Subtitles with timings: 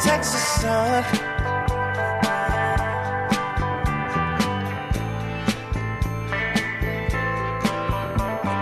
[0.00, 1.02] Texas sun.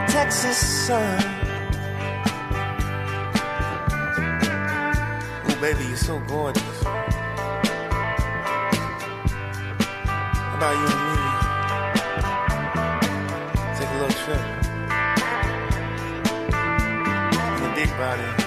[0.09, 1.19] Texas sun.
[5.45, 6.83] Oh, baby, you're so gorgeous.
[10.43, 11.17] How about you and me?
[13.77, 14.45] Take a little trip
[17.59, 18.46] in a big body.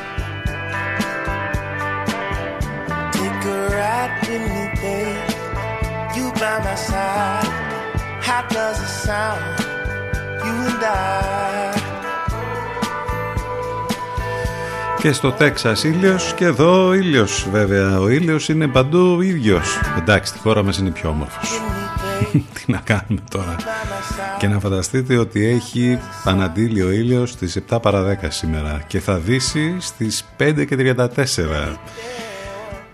[15.01, 18.00] Και στο Τέξας ήλιος και εδώ ήλιος βέβαια.
[18.00, 19.79] Ο ήλιος είναι παντού ίδιος.
[19.97, 21.61] Εντάξει, τη χώρα μας είναι πιο όμορφος.
[22.53, 23.56] Τι να κάνουμε τώρα.
[24.40, 29.17] Και να φανταστείτε ότι έχει παναντήλει ο ήλιος στις 7 παρα 10 σήμερα και θα
[29.17, 32.28] δύσει στις 5 και 34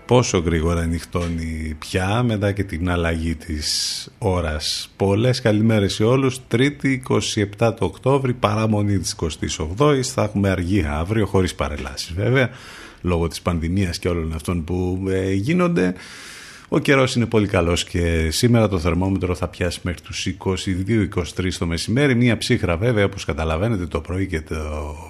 [0.06, 4.90] πόσο γρήγορα νυχτώνει πια μετά και την αλλαγή της ώρας.
[4.96, 6.40] Πολλές καλημέρες σε όλους.
[6.48, 7.02] Τρίτη
[7.58, 9.16] 27 το Οκτώβρη, παραμονή της
[9.78, 10.00] 28ης.
[10.00, 12.50] Θα έχουμε αργή αύριο, χωρίς παρελάσεις βέβαια,
[13.00, 15.94] λόγω της πανδημίας και όλων αυτών που ε, γίνονται.
[16.68, 20.26] Ο καιρός είναι πολύ καλός και σήμερα το θερμόμετρο θα πιάσει μέχρι τους
[21.38, 22.14] 22-23 το μεσημέρι.
[22.14, 24.56] Μία ψύχρα βέβαια όπως καταλαβαίνετε το πρωί και το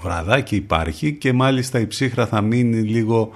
[0.03, 3.33] βραδάκι υπάρχει και μάλιστα η ψύχρα θα μείνει λίγο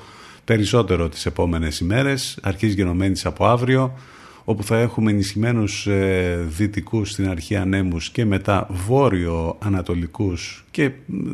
[0.50, 3.98] περισσότερο τις επόμενες ημέρες, αρχίζει γενομένης από αύριο,
[4.44, 10.90] όπου θα έχουμε ενισχυμένους ε, δυτικούς στην αρχή ανέμους και μετά βόρειο-ανατολικούς και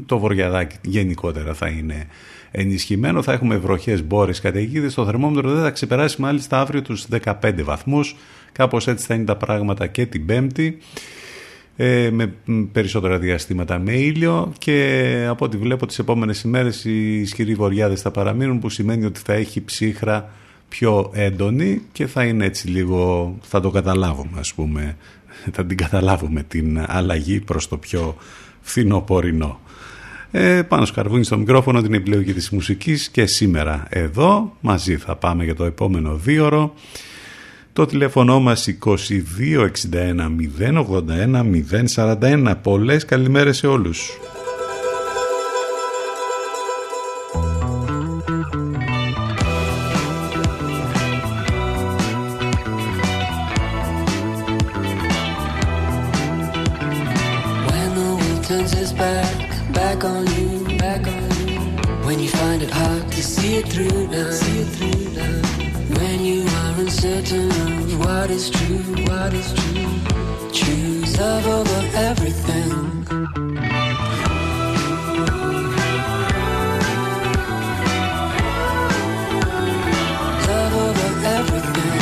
[0.06, 2.06] το βορειαδάκι γενικότερα θα είναι
[2.50, 3.22] ενισχυμένο.
[3.22, 4.94] Θα έχουμε βροχές, μπόρες, καταιγίδες.
[4.94, 8.16] Το θερμόμετρο δεν θα ξεπεράσει μάλιστα αύριο τους 15 βαθμούς.
[8.52, 10.78] Κάπως έτσι θα είναι τα πράγματα και την Πέμπτη.
[11.76, 12.34] Ε, με
[12.72, 18.10] περισσότερα διαστήματα με ήλιο και από ό,τι βλέπω τις επόμενες ημέρες οι ισχυροί βοριάδες θα
[18.10, 20.30] παραμείνουν που σημαίνει ότι θα έχει ψύχρα
[20.68, 24.96] πιο έντονη και θα είναι έτσι λίγο, θα το καταλάβουμε ας πούμε,
[25.52, 28.16] θα την καταλάβουμε την αλλαγή προς το πιο
[28.60, 29.60] φθινοπορεινό.
[30.30, 35.44] Ε, πάνω σκαρβούνι στο μικρόφωνο την επιλογή της μουσικής και σήμερα εδώ μαζί θα πάμε
[35.44, 36.74] για το επόμενο δίωρο
[37.76, 39.06] το τηλέφωνο μας 2261
[40.58, 41.42] 081
[41.94, 44.18] 041 Πολλές καλημέρες σε όλους
[66.76, 70.50] Having certain of what is true, what is true.
[70.52, 73.04] Choose love over everything.
[80.46, 81.96] Love over everything.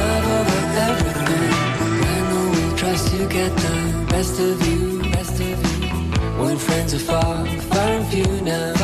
[0.00, 1.20] Love over everything.
[3.28, 5.88] Get the best of you, best of you.
[6.42, 7.59] When friends are far
[8.12, 8.79] you now.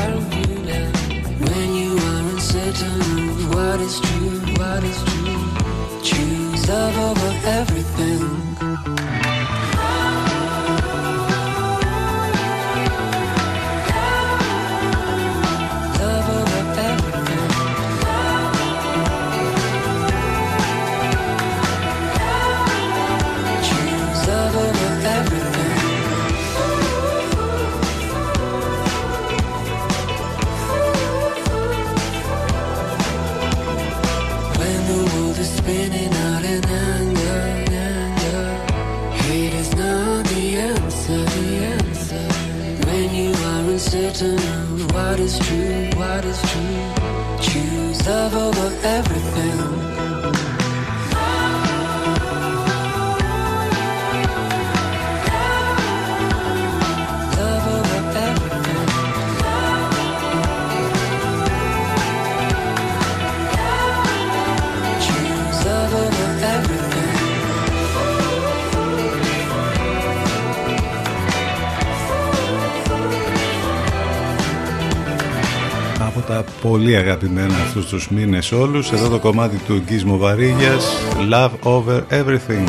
[76.63, 78.93] Πολύ αγαπημένα αυτούς τους μήνες όλους.
[78.93, 80.87] Εδώ το κομμάτι του Γκίσμο Βαρύγιας
[81.31, 82.69] Love Over Everything.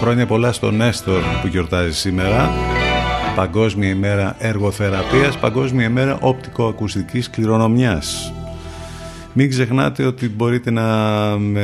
[0.00, 2.50] Χρόνια πολλά στον Νέστορ που γιορτάζει σήμερα.
[3.36, 8.32] Παγκόσμια ημέρα εργοθεραπείας Παγκόσμια ημέρα οπτικοακουστικής κληρονομιάς
[9.40, 10.86] μην ξεχνάτε ότι μπορείτε να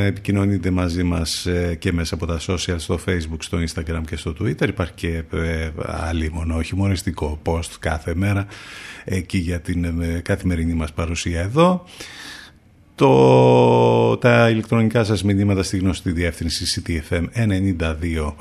[0.07, 4.35] επικοινωνείτε μαζί μας ε, και μέσα από τα social στο facebook, στο instagram και στο
[4.41, 4.69] twitter.
[4.69, 8.47] Υπάρχει και ε, άλλη μόνο, χειμωνιστικό post κάθε μέρα
[9.05, 11.85] εκεί για την ε, καθημερινή μας παρουσία εδώ.
[12.97, 18.33] Το, τα ηλεκτρονικά σας μηνύματα στη γνωστή διεύθυνση ctfm92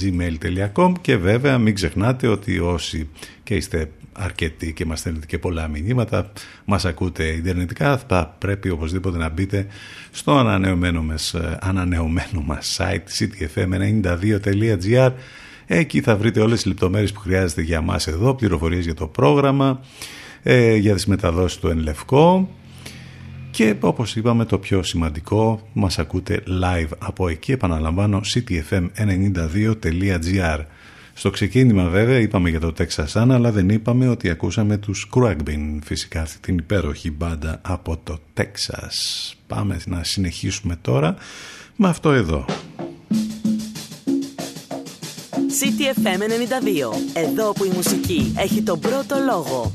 [0.00, 3.08] gmail.com και βέβαια μην ξεχνάτε ότι όσοι
[3.42, 6.32] και είστε αρκετοί και μας στέλνετε και πολλά μηνύματα
[6.64, 9.66] μας ακούτε ιντερνετικά θα πρέπει οπωσδήποτε να μπείτε
[10.10, 15.12] στο ανανεωμένο μας, ανανεωμένο μας site ctfm92.gr
[15.66, 19.80] εκεί θα βρείτε όλες τις λεπτομέρειες που χρειάζεται για μας εδώ πληροφορίες για το πρόγραμμα
[20.42, 22.48] ε, για τις μεταδόσεις του Ενλευκό
[23.52, 30.58] και όπως είπαμε το πιο σημαντικό μας ακούτε live από εκεί επαναλαμβάνω ctfm92.gr
[31.14, 35.78] στο ξεκίνημα βέβαια είπαμε για το Texas Sun αλλά δεν είπαμε ότι ακούσαμε τους Cragbin
[35.84, 39.32] φυσικά αυτή την υπέροχη μπάντα από το Texas.
[39.46, 41.14] Πάμε να συνεχίσουμε τώρα
[41.76, 42.44] με αυτό εδώ.
[45.60, 46.24] CTFM 92.
[47.12, 49.72] Εδώ που η μουσική έχει τον πρώτο λόγο.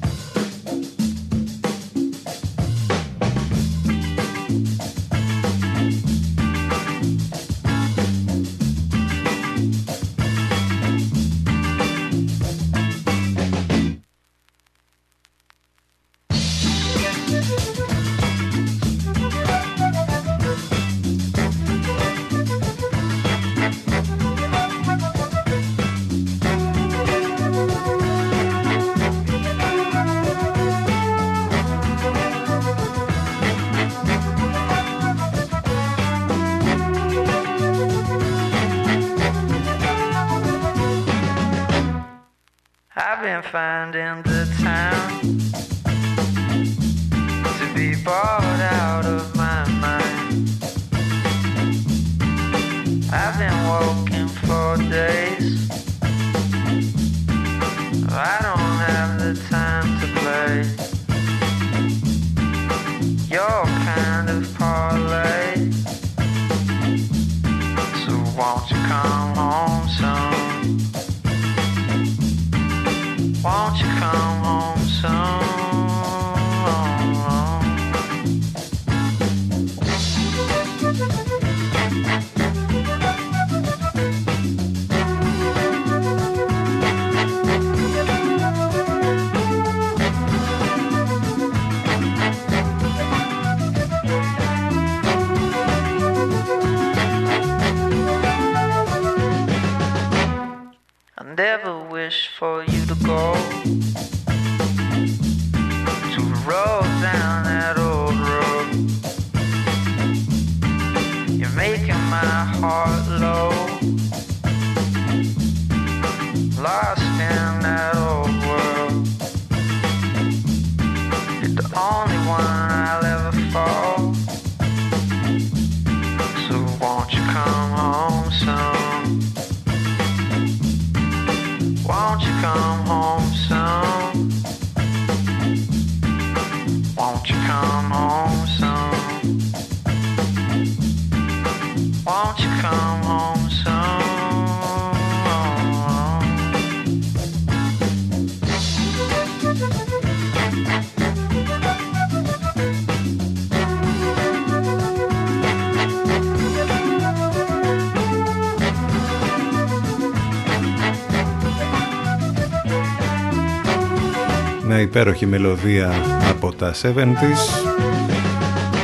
[164.87, 165.93] Υπέροχη μελωδία
[166.29, 167.67] από τα 70's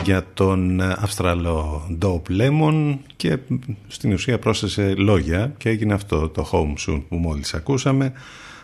[0.03, 3.37] για τον Αυστραλό Dope Lemon και
[3.87, 8.13] στην ουσία πρόσθεσε λόγια και έγινε αυτό το Home Soon που μόλις ακούσαμε.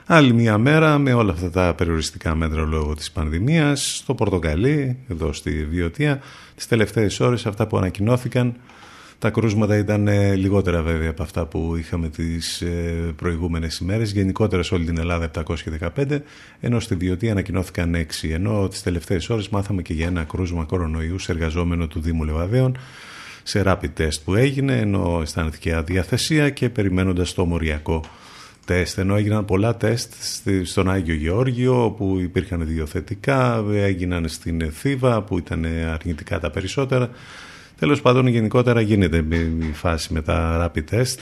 [0.06, 5.34] Άλλη μια μέρα με όλα αυτά τα περιοριστικά μέτρα λόγω της πανδημίας στο Πορτοκαλί, εδώ
[5.34, 6.20] στη Βιωτία
[6.56, 8.56] τις τελευταίες ώρες αυτά που ανακοινώθηκαν
[9.20, 14.12] τα κρούσματα ήταν ε, λιγότερα βέβαια από αυτά που είχαμε τις ε, προηγούμενες ημέρες.
[14.12, 15.32] Γενικότερα σε όλη την Ελλάδα
[15.96, 16.20] 715,
[16.60, 18.30] ενώ στη Βιωτή ανακοινώθηκαν 6.
[18.32, 22.78] Ενώ τις τελευταίες ώρες μάθαμε και για ένα κρούσμα κορονοϊού σε εργαζόμενο του Δήμου Λεβαδέων
[23.44, 28.04] σε rapid test που έγινε, ενώ αισθάνθηκε αδιαθεσία και περιμένοντας το μοριακό
[28.66, 28.98] τεστ.
[28.98, 30.14] Ενώ έγιναν πολλά τεστ
[30.64, 37.10] στον Άγιο Γεώργιο, όπου υπήρχαν δύο θετικά, έγιναν στην Θήβα, που ήταν αρνητικά τα περισσότερα.
[37.80, 39.26] Τέλος πάντων, γενικότερα γίνεται
[39.70, 41.18] η φάση με τα rapid test,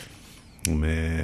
[0.69, 1.23] με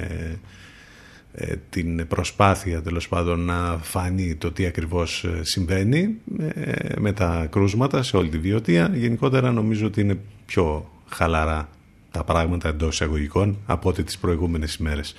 [1.32, 6.16] ε, την προσπάθεια τέλος πάντων να φανεί το τι ακριβώς ε, συμβαίνει
[6.54, 8.90] ε, με τα κρούσματα σε όλη τη βιωτεία.
[8.94, 11.68] Γενικότερα νομίζω ότι είναι πιο χαλαρά
[12.10, 15.14] τα πράγματα εντός εισαγωγικών από ό,τι τις προηγούμενες ημέρες.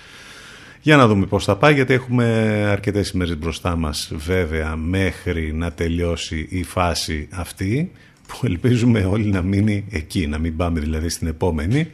[0.82, 2.26] Για να δούμε πώς θα πάει, γιατί έχουμε
[2.72, 7.92] αρκετές ημέρες μπροστά μας βέβαια μέχρι να τελειώσει η φάση αυτή
[8.28, 11.88] που ελπίζουμε όλοι να μείνει εκεί, να μην πάμε δηλαδή στην επόμενη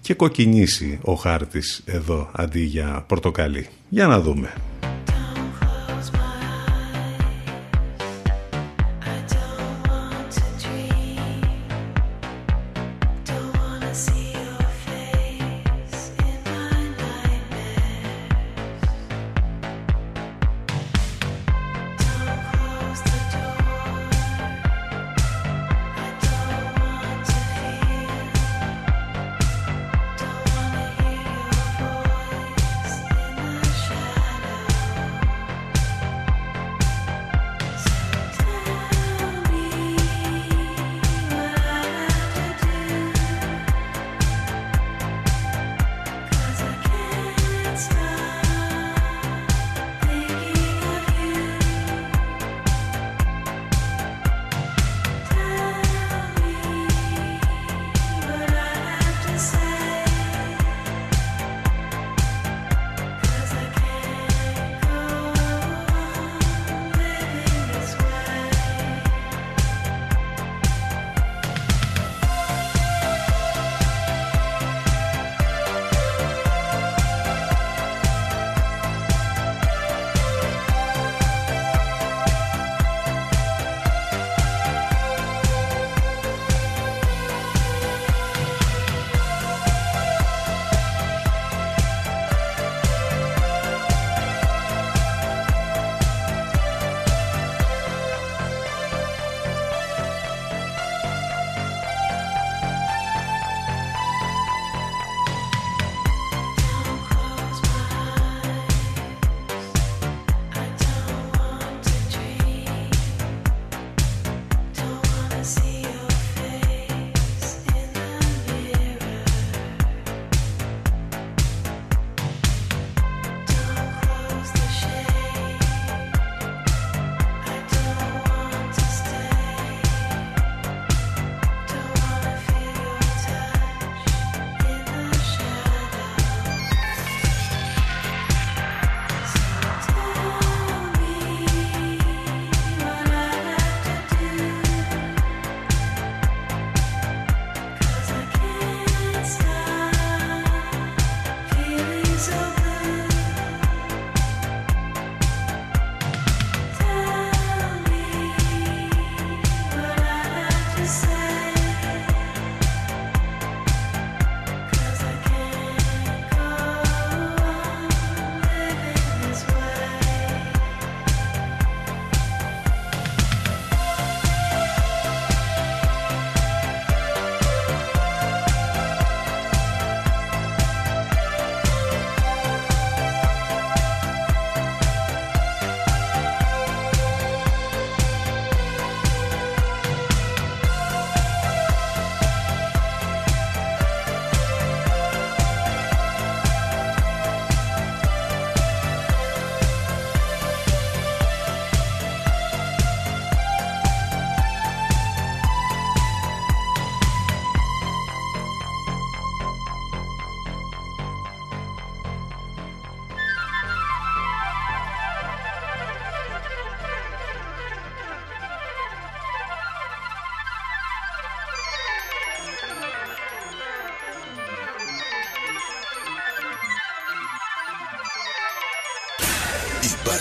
[0.00, 3.68] και κοκκινήσει ο χάρτης εδώ αντί για πορτοκαλί.
[3.88, 4.52] Για να δούμε.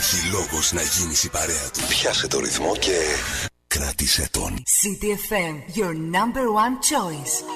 [0.03, 1.79] Υπάρχει λόγος να γίνεις η παρέα του.
[1.89, 2.97] Πιάσε το ρυθμό και
[3.67, 4.63] κράτησε τον.
[4.79, 7.50] CTFM, your number one choice.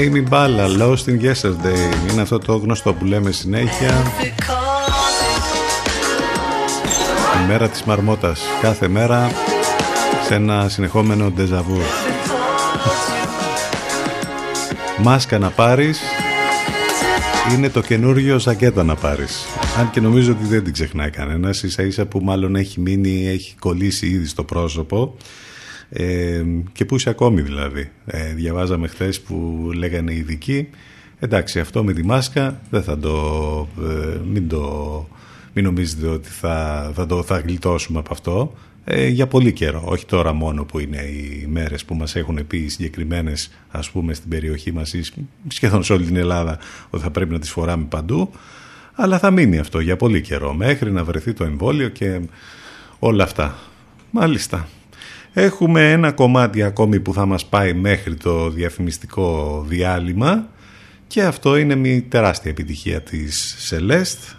[0.00, 2.10] Amy Balla, Lost in Yesterday.
[2.10, 4.12] Είναι αυτό το γνωστό που λέμε συνέχεια.
[7.44, 8.40] Η μέρα της μαρμότας.
[8.60, 9.30] Κάθε μέρα
[10.26, 11.80] σε ένα συνεχόμενο ντεζαβού.
[15.02, 16.00] Μάσκα να πάρεις
[17.54, 19.46] είναι το καινούριο ζακέτα να πάρεις.
[19.78, 23.54] Αν και νομίζω ότι δεν την ξεχνάει κανένας, ίσα ίσα που μάλλον έχει μείνει, έχει
[23.58, 25.16] κολλήσει ήδη στο πρόσωπο
[25.90, 27.90] ε, και πού είσαι ακόμη δηλαδή.
[28.06, 30.68] Ε, διαβάζαμε χθες που λέγανε οι ειδικοί,
[31.18, 35.08] εντάξει αυτό με τη μάσκα δεν θα το, ε, μην το,
[35.54, 38.54] μην νομίζετε ότι θα, θα, το, θα γλιτώσουμε από αυτό.
[38.84, 42.56] Ε, για πολύ καιρό, όχι τώρα μόνο που είναι οι μέρες που μας έχουν πει
[42.56, 45.02] οι συγκεκριμένες ας πούμε στην περιοχή μας ή
[45.48, 46.58] σχεδόν σε όλη την Ελλάδα
[46.90, 48.30] ότι θα πρέπει να τις φοράμε παντού
[48.94, 52.20] αλλά θα μείνει αυτό για πολύ καιρό μέχρι να βρεθεί το εμβόλιο και
[52.98, 53.58] όλα αυτά.
[54.10, 54.68] Μάλιστα.
[55.32, 60.48] Έχουμε ένα κομμάτι ακόμη που θα μας πάει μέχρι το διαφημιστικό διάλειμμα
[61.06, 64.34] και αυτό είναι μια τεράστια επιτυχία της Celeste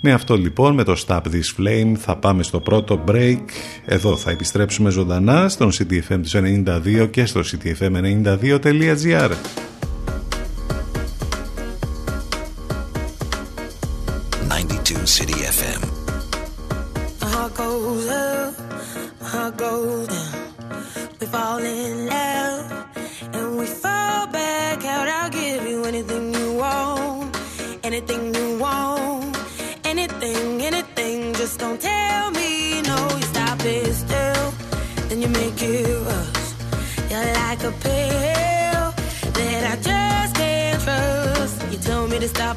[0.00, 3.42] Με αυτό λοιπόν με το Stop This Flame θα πάμε στο πρώτο break.
[3.84, 6.20] Εδώ θα επιστρέψουμε ζωντανά στον CTFM
[6.64, 9.30] 92 και στο ctfm92.gr.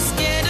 [0.00, 0.49] scared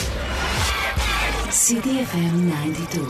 [1.71, 2.51] CDFM
[2.97, 3.07] 92.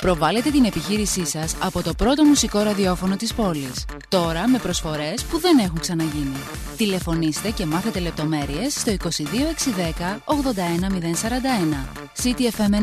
[0.00, 3.84] Προβάλλετε την επιχείρησή σας από το πρώτο μουσικό ραδιόφωνο της πόλης.
[4.08, 6.36] Τώρα με προσφορές που δεν έχουν ξαναγίνει.
[6.76, 11.86] Τηλεφωνήστε και μάθετε λεπτομέρειες στο 22610 81041.
[12.22, 12.74] CTFM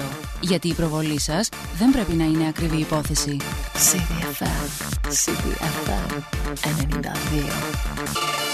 [0.00, 0.04] 92.
[0.40, 3.36] Γιατί η προβολή σας δεν πρέπει να είναι ακριβή υπόθεση.
[3.74, 4.66] CTFM.
[5.08, 6.22] CTFM
[6.62, 8.49] 92.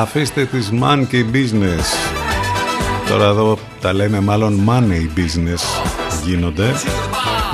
[0.00, 1.84] Αφήστε τις monkey business.
[3.08, 5.84] Τώρα εδώ τα λέμε μάλλον money business
[6.24, 6.72] γίνονται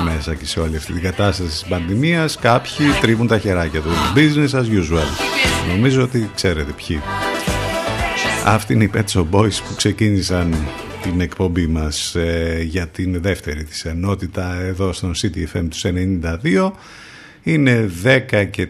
[0.03, 2.37] μέσα και σε όλη αυτή την κατάσταση της πανδημίας.
[2.37, 3.93] Κάποιοι τρίβουν τα χεράκια τους.
[4.15, 5.07] Business as usual.
[5.75, 7.01] Νομίζω ότι ξέρετε ποιοι.
[8.45, 10.55] Αυτοί είναι οι Pet Shop Boys που ξεκίνησαν
[11.01, 16.71] την εκπομπή μας ε, για την δεύτερη της ενότητα εδώ στον CTFM τους 92
[17.47, 17.89] είναι
[18.29, 18.67] 10 και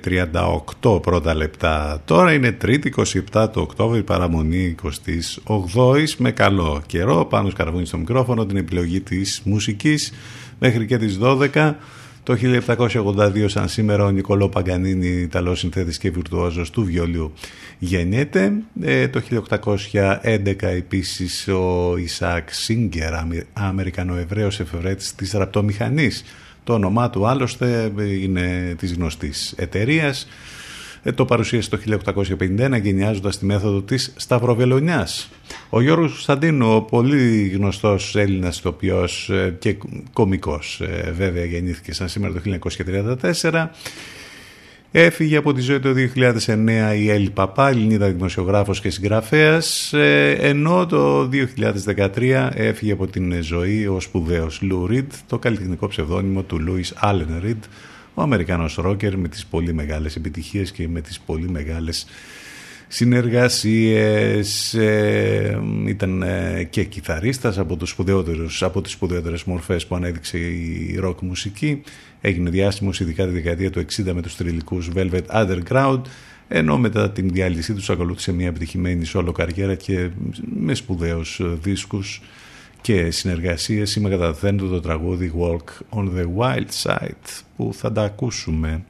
[0.82, 2.86] 38 πρώτα λεπτά τώρα είναι 3η
[3.34, 4.76] 27 του Οκτώβρη παραμονή
[5.48, 10.14] 28 με καλό καιρό πάνω σκαρβούνι στο μικρόφωνο την επιλογή της μουσικής
[10.60, 11.74] μέχρι και τις 12
[12.24, 12.38] το
[12.88, 17.34] 1782 σαν σήμερα ο Νικολό Παγκανίνη, Ιταλός συνθέτης και βιρτουόζος του βιολιού
[17.80, 18.52] γεννιέται.
[18.82, 23.14] Ε, το 1811 επίσης ο Ισακ Σίγκερ,
[23.54, 26.24] Αμερικανοεβραίος εφευρέτης της ραπτομηχανής.
[26.68, 30.28] Το όνομά του άλλωστε είναι της γνωστής εταιρείας.
[31.04, 35.30] Ε, το παρουσίασε το 1851 γενιάζοντας τη μέθοδο της Σταυροβελονιάς.
[35.70, 39.78] Ο Γιώργος Κωνσταντίνου, ο πολύ γνωστός Έλληνας ηθοποιός ε, και
[40.14, 42.42] κομικός ε, βέβαια γεννήθηκε σαν σήμερα το
[43.42, 43.68] 1934
[44.92, 49.94] Έφυγε από τη ζωή το 2009 η Έλλη Παπά, Ελληνίδα δημοσιογράφος και συγγραφέας,
[50.38, 51.30] ενώ το
[51.86, 57.40] 2013 έφυγε από την ζωή ο σπουδαίος Λου Ριντ, το καλλιτεχνικό ψευδόνυμο του Λούις Άλεν
[57.42, 57.64] Ριντ,
[58.14, 62.08] ο Αμερικανός ρόκερ με τις πολύ μεγάλες επιτυχίες και με τις πολύ μεγάλες
[62.88, 64.74] συνεργασίες.
[64.74, 70.98] Ε, ήταν ε, και κιθαρίστας από, τους σπουδαιότερους, από τις σπουδαιότερες μορφές που ανέδειξε η
[71.00, 71.82] ροκ μουσική
[72.28, 76.02] έγινε διάστημος ειδικά τη δεκαετία του 60 με τους τριλικούς Velvet Underground
[76.48, 80.10] ενώ μετά την διάλυσή τους ακολούθησε μια επιτυχημένη σόλο καριέρα και
[80.56, 82.22] με σπουδαίους δίσκους
[82.82, 83.96] και συνεργασίες.
[83.96, 88.84] Είμαι καταθέτω το τραγούδι Walk on the Wild Side που θα τα ακούσουμε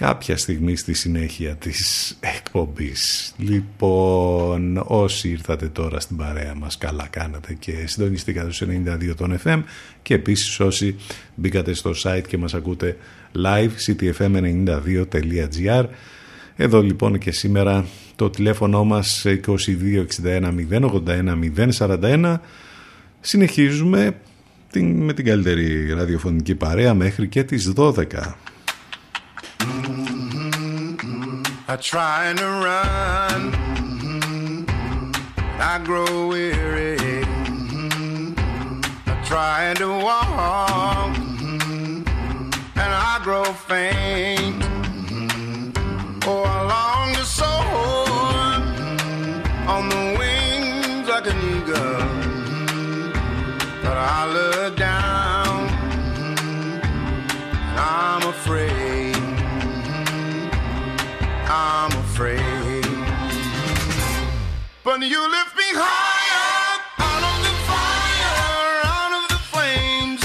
[0.00, 3.34] κάποια στιγμή στη συνέχεια της εκπομπής.
[3.38, 9.62] Λοιπόν, όσοι ήρθατε τώρα στην παρέα μας, καλά κάνατε και συντονιστήκατε στους 92 των FM
[10.02, 10.96] και επίσης όσοι
[11.34, 12.96] μπήκατε στο site και μας ακούτε
[13.36, 15.84] live, ctfm92.gr
[16.56, 22.36] εδώ λοιπόν και σήμερα το τηλέφωνο μας 2261 081 041
[23.20, 24.16] συνεχίζουμε
[24.82, 28.04] με την καλύτερη ραδιοφωνική παρέα μέχρι και τις 12.
[31.70, 34.64] I try to run, mm-hmm.
[35.60, 36.96] I grow weary.
[36.96, 38.32] Mm-hmm.
[39.06, 42.04] I try to walk, mm-hmm.
[42.74, 44.64] and I grow faint.
[46.26, 47.58] Oh, I long to soar.
[49.68, 52.00] On the wings like an eagle,
[53.82, 55.68] but I look down,
[57.76, 58.47] I'm afraid.
[64.88, 70.24] But you lift me higher out of the fire, out of the flames.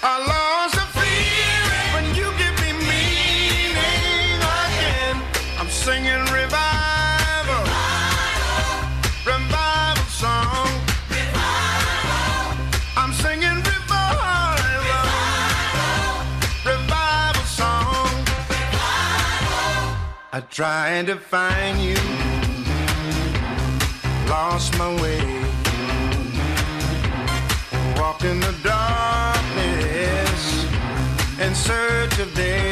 [0.00, 1.58] I lost the fear
[1.94, 5.16] when you give me meaning again.
[5.58, 7.66] I'm singing revival,
[9.26, 10.70] revival song.
[12.96, 14.54] I'm singing revival,
[16.64, 18.14] revival song.
[20.32, 21.98] I tried to find you,
[24.32, 25.20] lost my way,
[28.00, 30.42] walked in the darkness
[31.38, 32.71] in search of day.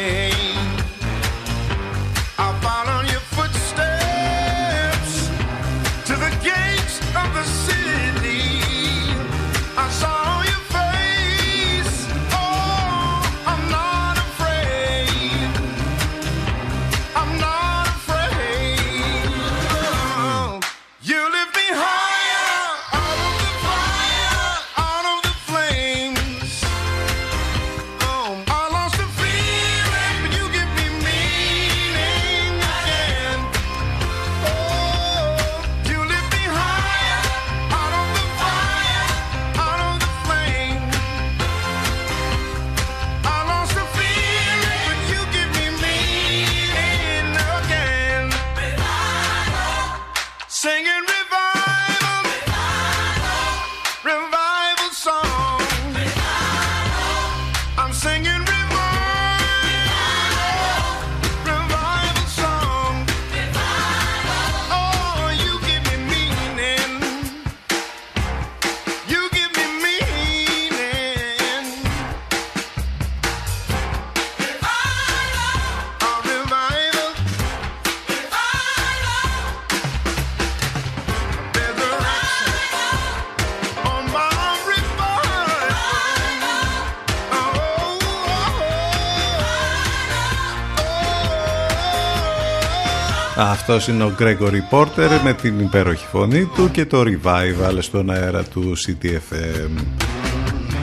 [93.60, 98.44] Αυτός είναι ο Gregory Porter με την υπέροχη φωνή του και το revival στον αέρα
[98.44, 99.84] του CTFM.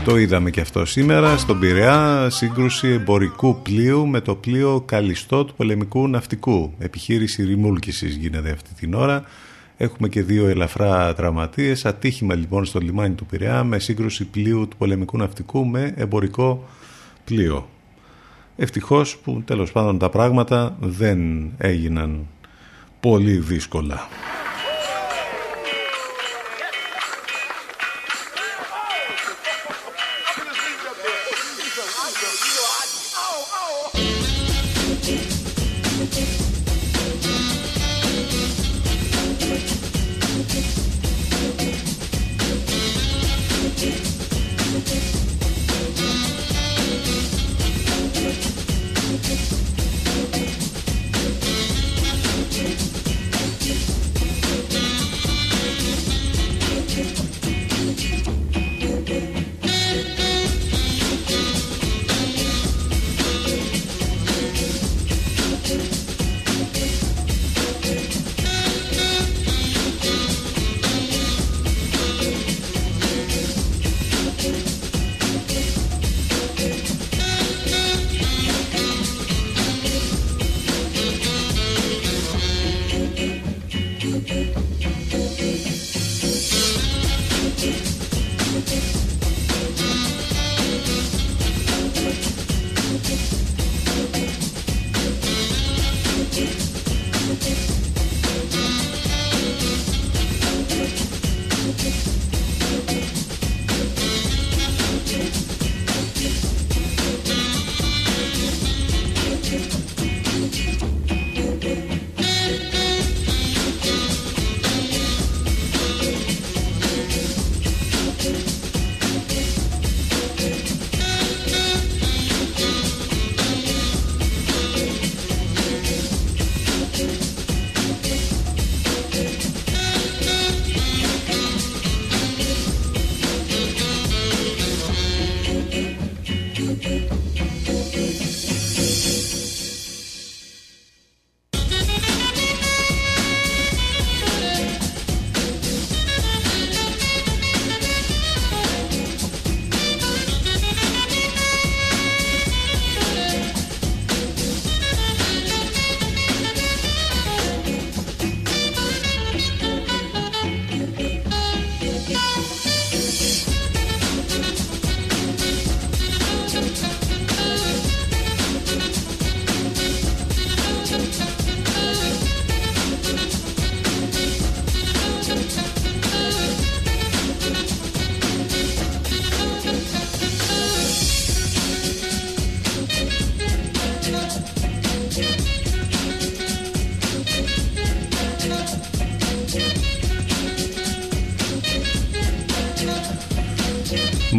[0.05, 5.53] Το είδαμε και αυτό σήμερα στον Πειραιά, σύγκρουση εμπορικού πλοίου με το πλοίο Καλιστό του
[5.53, 6.73] πολεμικού ναυτικού.
[6.79, 9.23] Επιχείρηση ρημούλκησης γίνεται αυτή την ώρα.
[9.77, 11.85] Έχουμε και δύο ελαφρά τραυματίες.
[11.85, 16.67] Ατύχημα λοιπόν στο λιμάνι του Πειραιά με σύγκρουση πλοίου του πολεμικού ναυτικού με εμπορικό
[17.23, 17.69] πλοίο.
[18.55, 22.27] Ευτυχώς που τέλος πάντων τα πράγματα δεν έγιναν
[23.09, 24.07] πολύ δύσκολα.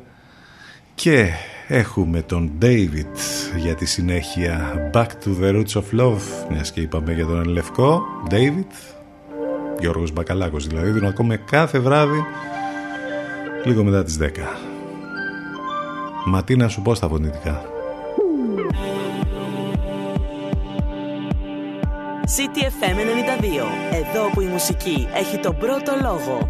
[0.95, 1.29] και
[1.67, 3.15] έχουμε τον David
[3.57, 4.73] για τη συνέχεια.
[4.93, 8.65] Back to the Roots of Love μιας και είπαμε για τον Ελευκό David
[9.81, 12.25] Γιώργος Μπακαλάκος δηλαδή δίνω ακόμα κάθε βράδυ
[13.63, 14.25] λίγο μετά τις 10
[16.25, 17.65] Μα τι να σου πω στα φωνητικά.
[22.35, 23.03] CTFM 92
[23.93, 26.49] Εδώ που η μουσική έχει τον πρώτο λόγο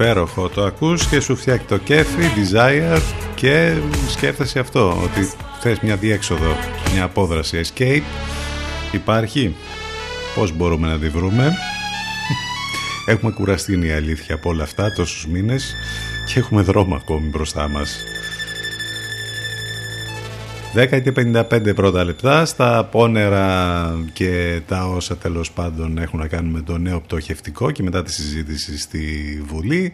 [0.00, 3.00] Υπέροχο το ακούς και σου φτιάχνει το κέφι, desire
[3.34, 3.74] και
[4.08, 6.56] σκέφτεσαι αυτό ότι θες μια διέξοδο,
[6.92, 8.02] μια απόδραση escape.
[8.92, 9.54] Υπάρχει.
[10.34, 11.52] Πως μπορούμε να τη βρούμε;
[13.06, 15.74] Έχουμε κουραστεί είναι η αλήθεια από όλα αυτά τόσους μήνες
[16.26, 18.04] και έχουμε δρόμο ακόμη μπροστά μας
[20.74, 21.12] 10 και
[21.50, 26.78] 55 πρώτα λεπτά στα πόνερα και τα όσα τέλος πάντων έχουν να κάνουν με το
[26.78, 29.04] νέο πτωχευτικό και μετά τη συζήτηση στη
[29.46, 29.92] Βουλή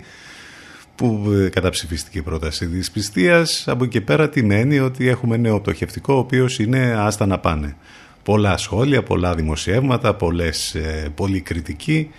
[0.95, 5.61] που καταψηφίστηκε η πρόταση της πιστείας από εκεί και πέρα τι μένει ότι έχουμε νέο
[5.61, 7.77] πτωχευτικό ο οποίος είναι άστα να πάνε.
[8.23, 12.11] Πολλά σχόλια, πολλά δημοσιεύματα πολλές, ε, πολλή κριτική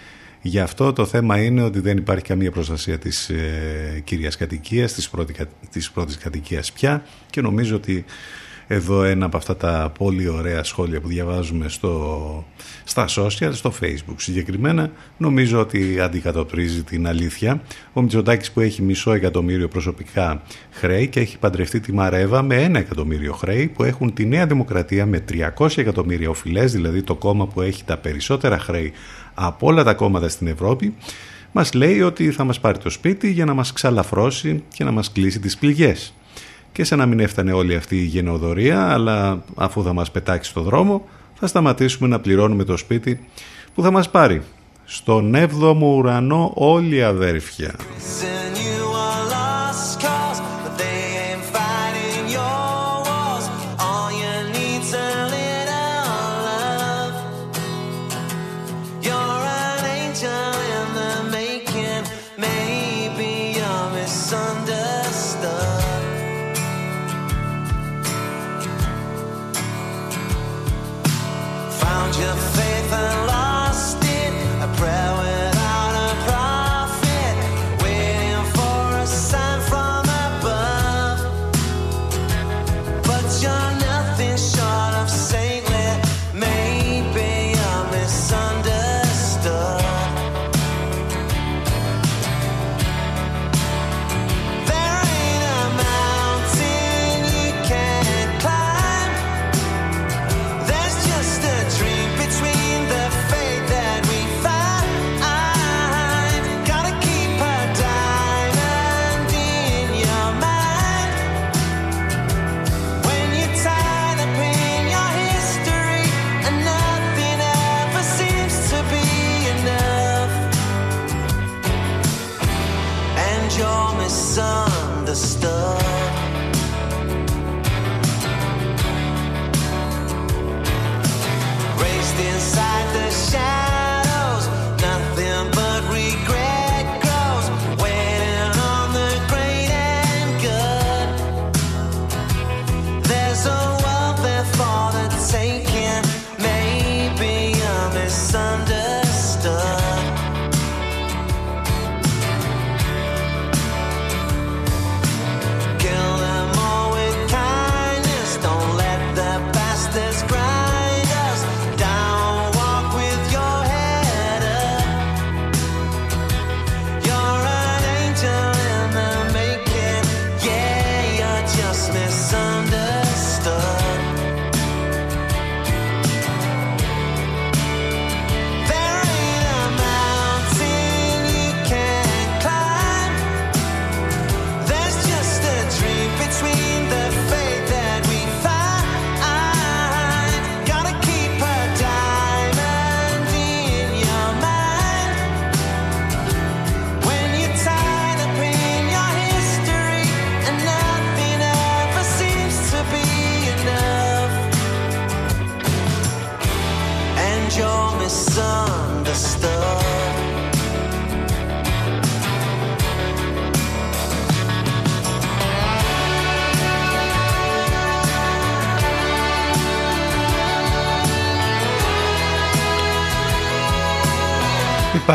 [0.42, 5.10] Γι' αυτό το θέμα είναι ότι δεν υπάρχει καμία προστασία της ε, κυρίας κατοικίας, της,
[5.10, 5.36] πρώτη,
[5.72, 7.04] της πρώτης κατοικίας πια.
[7.30, 8.06] Και νομίζω ότι
[8.68, 12.46] εδώ ένα από αυτά τα πολύ ωραία σχόλια που διαβάζουμε στο,
[12.84, 17.62] στα social, στο facebook συγκεκριμένα, νομίζω ότι αντικατοπτρίζει την αλήθεια.
[17.94, 20.42] Ο Μητσοτάκης που έχει μισό εκατομμύριο προσωπικά
[20.72, 25.06] χρέη και έχει παντρευτεί τη Μαρέβα με ένα εκατομμύριο χρέη που έχουν τη Νέα Δημοκρατία
[25.06, 25.24] με
[25.58, 28.92] 300 εκατομμύρια οφειλές, δηλαδή το κόμμα που έχει τα περισσότερα χρέη
[29.34, 30.96] από όλα τα κόμματα στην Ευρώπη,
[31.52, 35.12] μας λέει ότι θα μας πάρει το σπίτι για να μας ξαλαφρώσει και να μας
[35.12, 36.14] κλείσει τις πληγές
[36.78, 40.62] και σαν να μην έφτανε όλη αυτή η γενοδορία αλλά αφού θα μας πετάξει στο
[40.62, 43.20] δρόμο θα σταματήσουμε να πληρώνουμε το σπίτι
[43.74, 44.42] που θα μας πάρει.
[44.86, 47.76] Στον 7ο ουρανό όλοι αδέρφια.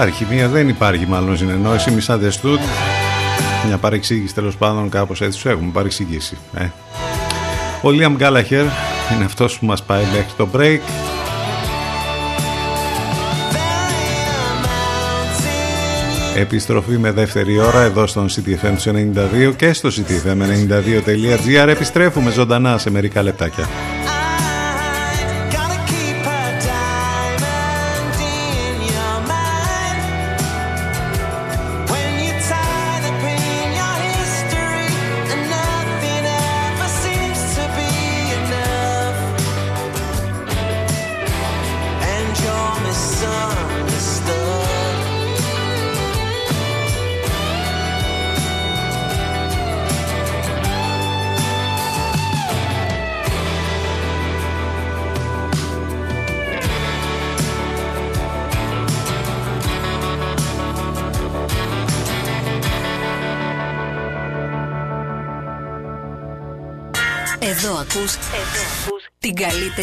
[0.02, 2.60] Υπάρχει μία, δεν υπάρχει μάλλον συνεννόηση, μισά δεστούτ.
[3.66, 6.36] Μια παρεξήγηση τέλος πάντων, κάπως έτσι σου έχουμε παρεξηγήσει.
[6.56, 6.66] Ε.
[7.82, 8.64] Ο Λίαμ Γκάλαχερ
[9.14, 10.78] είναι αυτός που μας πάει μέχρι το break.
[16.36, 18.76] Επιστροφή με δεύτερη ώρα εδώ στον CTFM
[19.50, 23.68] 92 και στο ctfm92.gr επιστρέφουμε ζωντανά σε μερικά λεπτάκια.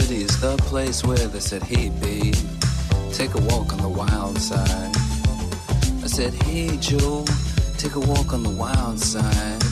[0.00, 2.34] City is the place where they said, Hey, babe,
[3.14, 4.94] take a walk on the wild side.
[6.04, 7.24] I said, Hey, Joe,
[7.78, 9.62] take a walk on the wild side.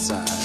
[0.00, 0.39] outside.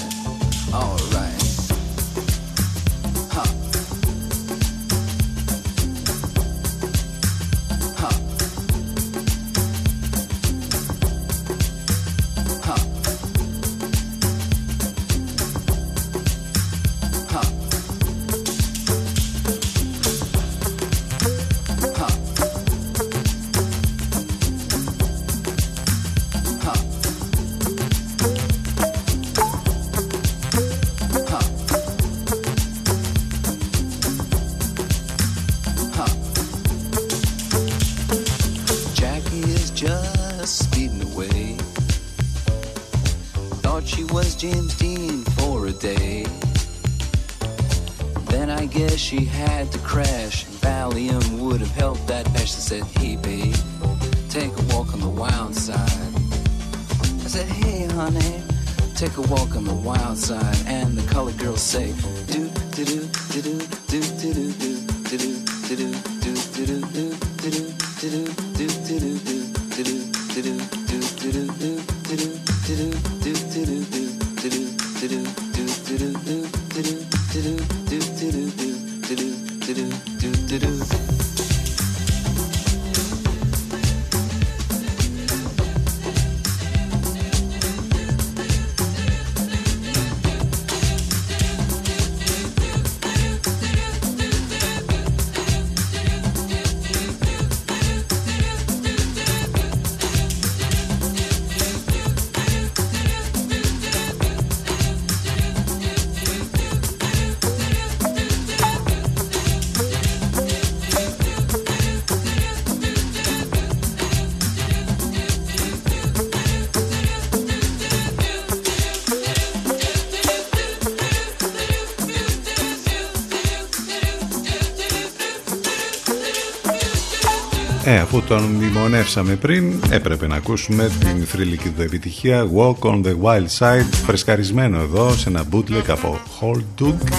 [128.28, 133.94] Τον μνημονεύσαμε πριν, έπρεπε να ακούσουμε την θρηλυκή του επιτυχία Walk on the Wild Side,
[134.06, 137.12] φρεσκαρισμένο εδώ σε ένα bootleg από Hold Duke.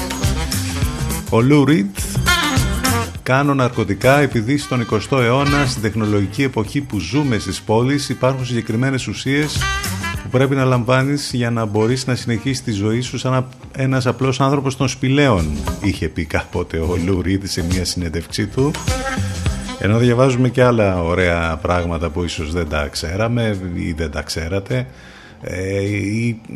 [1.30, 1.84] Ο Lou Reed
[3.22, 9.06] κάνω ναρκωτικά επειδή στον 20ο αιώνα, στην τεχνολογική εποχή που ζούμε στις πόλεις, υπάρχουν συγκεκριμένες
[9.06, 9.58] ουσίες
[10.22, 13.46] που πρέπει να λαμβάνεις για να μπορείς να συνεχίσεις τη ζωή σου σαν
[13.76, 15.46] ένας απλός άνθρωπος των σπηλαίων,
[15.82, 18.70] είχε πει κάποτε ο Lou Reed σε μια συνέντευξή του
[19.78, 24.86] Ενώ διαβάζουμε και άλλα ωραία πράγματα που ίσως δεν τα ξέραμε ή δεν τα ξέρατε.
[25.40, 25.80] Ε,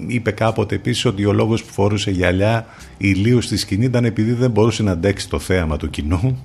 [0.07, 2.67] είπε κάποτε επίσης ότι ο λόγος που φορούσε γυαλιά
[2.97, 6.45] ηλίου στη σκηνή ήταν επειδή δεν μπορούσε να αντέξει το θέαμα του κοινού.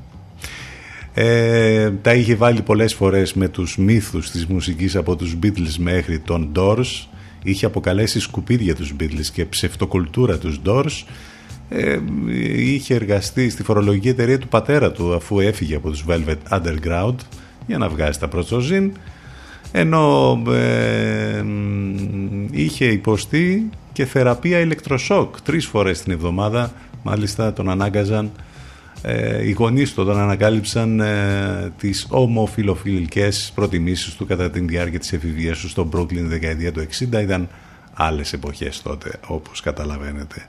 [1.13, 6.19] Ε, τα είχε βάλει πολλές φορές με τους μύθους της μουσικής από τους Beatles μέχρι
[6.19, 7.07] τον Doors.
[7.43, 11.03] Είχε αποκαλέσει σκουπίδια τους Beatles και ψευτοκουλτούρα τους Doors
[11.69, 11.99] ε,
[12.55, 17.15] είχε εργαστεί στη φορολογική εταιρεία του πατέρα του αφού έφυγε από τους Velvet Underground
[17.67, 18.91] για να βγάζει τα προτσοζήν
[19.71, 21.43] ενώ ε,
[22.51, 26.71] είχε υποστεί και θεραπεία ηλεκτροσόκ τρεις φορές την εβδομάδα.
[27.03, 28.31] Μάλιστα τον ανάγκαζαν
[29.01, 35.13] ε, οι γονείς του όταν ανακάλυψαν ε, τις ομοφιλοφιλικές προτιμήσεις του κατά την διάρκεια της
[35.13, 37.47] εφηβείας του στο Brooklyn δεκαετία του 60 ήταν
[37.93, 40.47] άλλες εποχές τότε όπως καταλαβαίνετε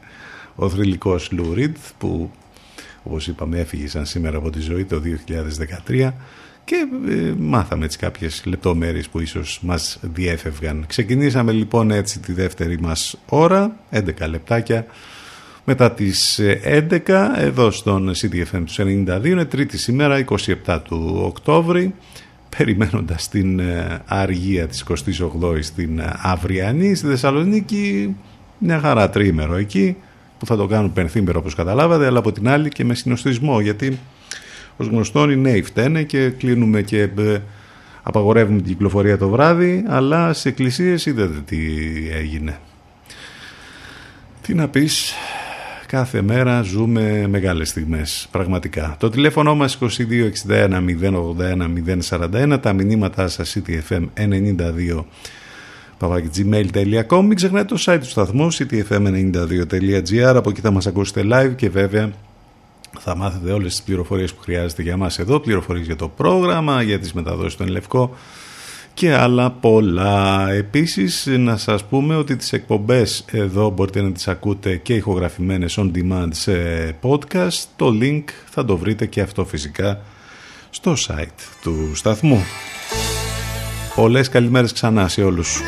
[0.57, 1.55] ο θρηλυκός Λου
[1.99, 2.31] που
[3.03, 5.01] όπως είπαμε έφυγε σαν σήμερα από τη ζωή το
[5.89, 6.13] 2013
[6.65, 10.85] και ε, μάθαμε έτσι κάποιες λεπτομέρειες που ίσως μας διέφευγαν.
[10.87, 14.87] Ξεκινήσαμε λοιπόν έτσι τη δεύτερη μας ώρα, 11 λεπτάκια
[15.69, 17.01] μετά τις 11
[17.37, 20.25] εδώ στον CDFM τους 92 είναι τρίτη σήμερα
[20.67, 21.95] 27 του Οκτώβρη
[22.57, 28.17] περιμένοντας την ε, αργία της 28ης στην ε, Αυριανή στη Θεσσαλονίκη
[28.59, 29.97] μια χαρά τρίμερο εκεί
[30.39, 33.99] που θα το κάνουν πενθήμερο όπως καταλάβατε αλλά από την άλλη και με συνοστισμό γιατί
[34.77, 37.39] ως γνωστόν οι νέοι φταίνε και κλείνουμε και ε,
[38.03, 41.59] απαγορεύουμε την κυκλοφορία το βράδυ αλλά σε εκκλησίες είδατε τι
[42.13, 42.59] έγινε.
[44.43, 45.15] Τι να πεις
[45.87, 48.97] κάθε μέρα ζούμε μεγάλες στιγμές πραγματικά.
[48.99, 49.87] Το τηλέφωνο μας 2261
[52.09, 55.05] 081 041 τα μηνύματά σας ctfm92
[56.01, 61.71] pavakgmail.com Μην ξεχνάτε το site του σταθμού ctfm92.gr Από εκεί θα μας ακούσετε live και
[61.71, 62.11] βέβαια
[62.99, 66.99] θα μάθετε όλες τις πληροφορίες που χρειάζεται για μας εδώ πληροφορίες για το πρόγραμμα, για
[66.99, 68.17] τις μεταδόσεις στον Λευκό
[68.97, 70.51] και άλλα πολλά.
[70.51, 75.91] Επίσης να σας πούμε ότι τις εκπομπές εδώ μπορείτε να τις ακούτε και ηχογραφημένες on
[75.95, 76.53] demand σε
[77.03, 77.65] podcast.
[77.77, 80.01] Το link θα το βρείτε και αυτό φυσικά
[80.71, 82.45] στο site του σταθμού.
[83.95, 85.61] Πολλές καλημέρες ξανά σε όλους.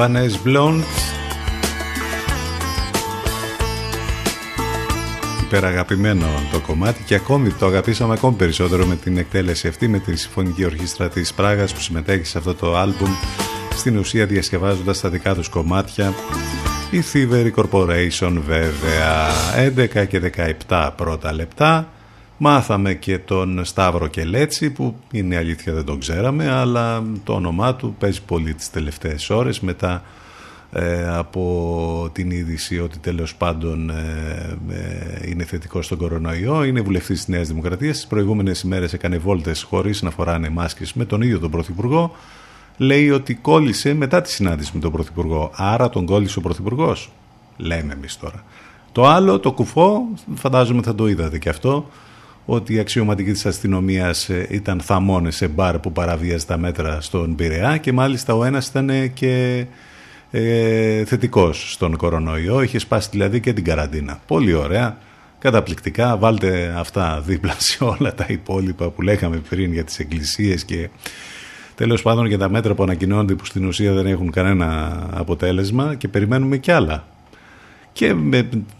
[0.00, 0.16] Mind.
[0.16, 0.84] Lebanese Blonde
[5.42, 10.16] Υπεραγαπημένο το κομμάτι και ακόμη το αγαπήσαμε ακόμη περισσότερο με την εκτέλεση αυτή με τη
[10.16, 13.10] Συμφωνική Ορχήστρα της Πράγας που συμμετέχει σε αυτό το άλμπουμ
[13.74, 16.14] στην ουσία διασκευάζοντας τα δικά τους κομμάτια.
[16.90, 19.28] Η Thievery Corporation βέβαια.
[20.02, 20.32] 11 και
[20.68, 21.88] 17 πρώτα λεπτά
[22.42, 27.94] μάθαμε και τον Σταύρο Κελέτσι που είναι αλήθεια δεν τον ξέραμε αλλά το όνομά του
[27.98, 30.02] παίζει πολύ τις τελευταίες ώρες μετά
[30.72, 36.64] ε, από την είδηση ότι τέλος πάντων ε, ε, είναι θετικός στον κορονοϊό.
[36.64, 37.96] Είναι βουλευτής της Νέας Δημοκρατίας.
[37.96, 42.16] Τις προηγούμενες ημέρες έκανε βόλτες χωρίς να φοράνε μάσκες με τον ίδιο τον Πρωθυπουργό.
[42.76, 45.50] Λέει ότι κόλλησε μετά τη συνάντηση με τον Πρωθυπουργό.
[45.54, 47.10] Άρα τον κόλλησε ο Πρωθυπουργός.
[47.56, 48.44] Λέμε εμείς τώρα.
[48.92, 50.02] Το άλλο, το κουφό,
[50.34, 51.88] φαντάζομαι θα το είδατε και αυτό,
[52.44, 57.34] ότι οι αξιωματικοί της αστυνομίας ε, ήταν θαμώνες σε μπαρ που παραβίαζε τα μέτρα στον
[57.34, 59.64] Πειραιά και μάλιστα ο ένας ήταν και
[60.30, 64.20] ε, θετικός στον κορονοϊό, είχε σπάσει δηλαδή και την καραντίνα.
[64.26, 64.98] Πολύ ωραία,
[65.38, 70.88] καταπληκτικά, βάλτε αυτά δίπλα σε όλα τα υπόλοιπα που λέγαμε πριν για τις εκκλησίες και
[71.74, 76.08] τέλος πάντων για τα μέτρα που ανακοινώνονται που στην ουσία δεν έχουν κανένα αποτέλεσμα και
[76.08, 77.04] περιμένουμε κι άλλα.
[77.92, 78.48] Και με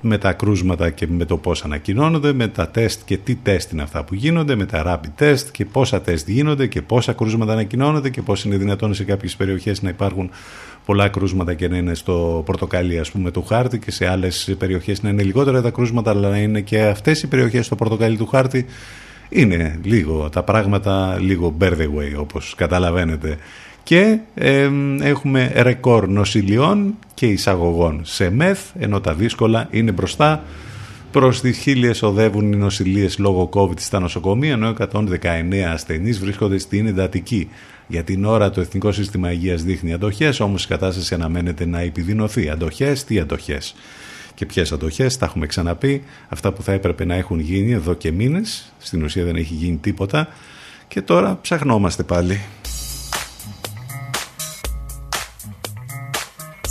[0.00, 3.82] με τα κρούσματα και με το πώς ανακοινώνονται, με τα τεστ και τι τεστ είναι
[3.82, 8.10] αυτά που γίνονται, με τα rapid test και πόσα τεστ γίνονται και πόσα κρούσματα ανακοινώνονται
[8.10, 10.30] και πώς είναι δυνατόν σε κάποιες περιοχές να υπάρχουν
[10.84, 15.02] πολλά κρούσματα και να είναι στο πορτοκάλι ας πούμε του χάρτη και σε άλλες περιοχές
[15.02, 18.26] να είναι λιγότερα τα κρούσματα αλλά να είναι και αυτές οι περιοχές στο πορτοκάλι του
[18.26, 18.66] χάρτη
[19.28, 23.36] είναι λίγο τα πράγματα λίγο bear the way όπως καταλαβαίνετε
[23.82, 24.70] και ε,
[25.00, 30.44] έχουμε ρεκόρ νοσηλιών και εισαγωγών σε μεθ ενώ τα δύσκολα είναι μπροστά.
[31.10, 36.86] Προς τις χίλιες οδεύουν οι νοσηλίες λόγω COVID στα νοσοκομεία ενώ 119 ασθενείς βρίσκονται στην
[36.86, 37.48] εντατική.
[37.86, 42.48] Για την ώρα το Εθνικό Σύστημα Υγείας δείχνει αντοχές όμως η κατάσταση αναμένεται να επιδεινωθεί.
[42.48, 43.74] Αντοχές, τι αντοχές;
[44.34, 46.02] Και ποιες αντοχές, τα έχουμε ξαναπεί.
[46.28, 49.76] Αυτά που θα έπρεπε να έχουν γίνει εδώ και μήνες στην ουσία δεν έχει γίνει
[49.76, 50.28] τίποτα.
[50.88, 52.40] Και τώρα ψαχνόμαστε πάλι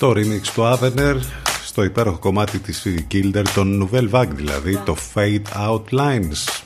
[0.00, 1.16] Το remix του Avener
[1.64, 6.64] στο υπέροχο κομμάτι της Kilder, των Nouvelle Vague δηλαδή, το Fade Out Lines.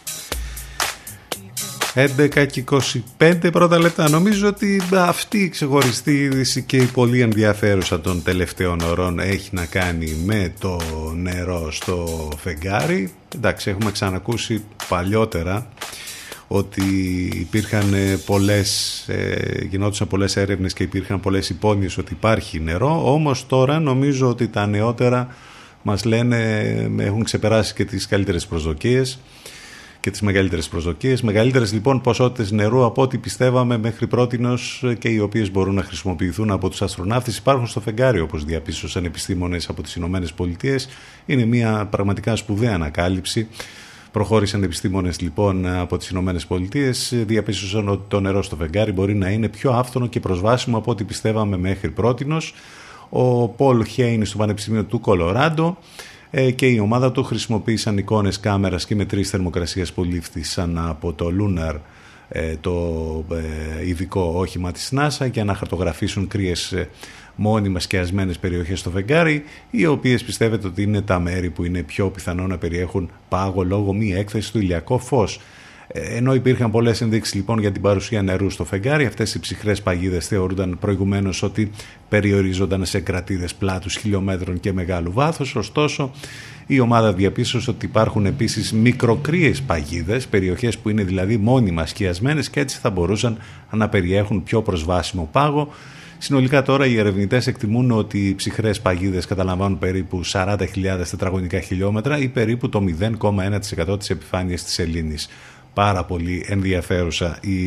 [1.95, 2.65] 11 και
[3.19, 4.09] 25 πρώτα λεπτά.
[4.09, 9.67] Νομίζω ότι αυτή η ξεχωριστή είδηση και η πολύ ενδιαφέρουσα των τελευταίων ωρών έχει να
[9.67, 10.81] κάνει με το
[11.17, 13.13] νερό στο φεγγάρι.
[13.37, 15.69] Εντάξει, έχουμε ξανακούσει παλιότερα
[16.53, 16.83] ότι
[17.35, 23.47] υπήρχαν ε, πολλές, ε, γινόντουσαν πολλές έρευνες και υπήρχαν πολλές υπόνοιες ότι υπάρχει νερό, όμως
[23.47, 25.35] τώρα νομίζω ότι τα νεότερα
[25.83, 26.61] μας λένε,
[26.99, 29.19] έχουν ξεπεράσει και τις καλύτερες προσδοκίες
[30.01, 31.23] και τις μεγαλύτερες προσδοκίες.
[31.23, 36.51] Μεγαλύτερες λοιπόν ποσότητες νερού από ό,τι πιστεύαμε μέχρι πρότινος και οι οποίες μπορούν να χρησιμοποιηθούν
[36.51, 40.89] από τους αστροναύτες υπάρχουν στο φεγγάρι όπως διαπίστωσαν επιστήμονες από τις Ηνωμένες Πολιτείες.
[41.27, 43.49] Είναι μια πραγματικά σπουδαία ανακάλυψη
[44.13, 49.31] Προχώρησαν επιστήμονες λοιπόν από τις Ηνωμένες Πολιτείες, διαπίστωσαν ότι το νερό στο φεγγάρι μπορεί να
[49.31, 52.55] είναι πιο άφθονο και προσβάσιμο από ό,τι πιστεύαμε μέχρι πρότινος.
[53.09, 55.79] Ο Πολ Χέιν στο Πανεπιστήμιο του Κολοράντο
[56.31, 61.29] ε, και η ομάδα του χρησιμοποίησαν εικόνες κάμερας και μετρήσεις θερμοκρασίας που λήφθησαν από το
[61.41, 61.75] Lunar
[62.29, 63.25] ε, το
[63.79, 66.75] ε, ειδικό όχημα της NASA για να χαρτογραφήσουν κρύες
[67.31, 71.83] ε, μόνιμα σκιασμένες περιοχές στο φεγγάρι οι οποίες πιστεύετε ότι είναι τα μέρη που είναι
[71.83, 75.41] πιο πιθανό να περιέχουν πάγο λόγω μη έκθεση του ηλιακό φως.
[75.93, 80.27] Ενώ υπήρχαν πολλές ενδείξεις λοιπόν για την παρουσία νερού στο φεγγάρι, αυτές οι ψυχρές παγίδες
[80.27, 81.71] θεωρούνταν προηγουμένως ότι
[82.09, 86.11] περιορίζονταν σε κρατίδες πλάτους χιλιόμετρων και μεγάλου βάθους, ωστόσο
[86.67, 92.61] η ομάδα διαπίστωσε ότι υπάρχουν επίσης μικροκρύες παγίδες, περιοχές που είναι δηλαδή μόνιμα σκιασμένες και
[92.61, 93.39] έτσι θα μπορούσαν
[93.71, 95.73] να περιέχουν πιο προσβάσιμο πάγο.
[96.23, 100.67] Συνολικά τώρα οι ερευνητές εκτιμούν ότι οι ψυχρές παγίδες καταλαμβάνουν περίπου 40.000
[101.11, 102.85] τετραγωνικά χιλιόμετρα ή περίπου το
[103.21, 105.29] 0,1% της επιφάνειας της Ελλήνης.
[105.75, 107.59] Πάρα πολύ ενδιαφέρουσα η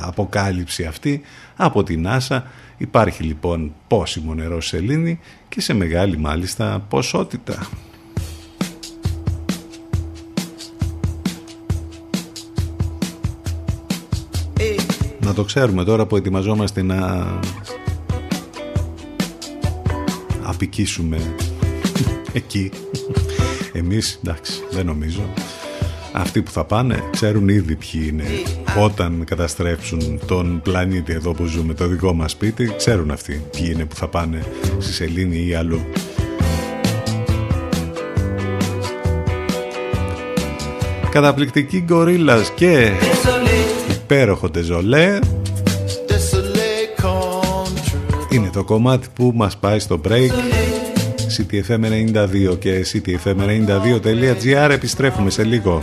[0.00, 1.20] αποκάλυψη αυτή
[1.56, 2.40] από την NASA.
[2.76, 5.18] Υπάρχει λοιπόν πόσιμο νερό σε Ελλήνη
[5.48, 7.68] και σε μεγάλη μάλιστα ποσότητα.
[15.32, 17.26] Να το ξέρουμε τώρα που ετοιμαζόμαστε να
[20.42, 21.34] απικήσουμε
[22.32, 22.70] εκεί.
[23.72, 25.20] Εμείς, εντάξει, δεν νομίζω.
[26.12, 28.24] Αυτοί που θα πάνε ξέρουν ήδη ποιοι είναι.
[28.78, 33.84] Όταν καταστρέψουν τον πλανήτη εδώ που ζούμε, το δικό μας σπίτι, ξέρουν αυτοί ποιοι είναι
[33.84, 34.46] που θα πάνε
[34.78, 35.80] στη Σελήνη ή αλλού.
[41.10, 42.92] Καταπληκτική γκορίλας και
[44.12, 45.18] υπέροχο τεζολέ
[48.30, 50.30] είναι το κομμάτι που μας πάει στο break.
[51.36, 55.82] CTFM92 και CTFM92.gr επιστρέφουμε σε λίγο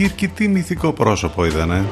[0.00, 1.84] Κίρκη τι μυθικό πρόσωπο ήτανε.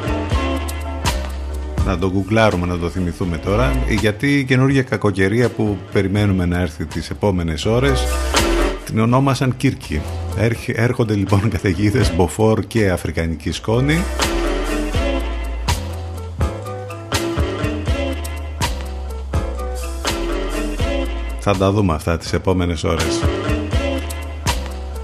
[1.87, 6.87] Να το γκουγκλάρουμε να το θυμηθούμε τώρα γιατί η καινούργια κακοκαιρία που περιμένουμε να έρθει
[6.87, 8.05] τις επόμενες ώρες
[8.85, 10.01] την ονόμασαν Κίρκη.
[10.67, 13.99] Έρχονται λοιπόν καταιγίδες Μποφόρ και Αφρικανική σκόνη
[21.39, 23.23] Θα τα δούμε αυτά τις επόμενες ώρες.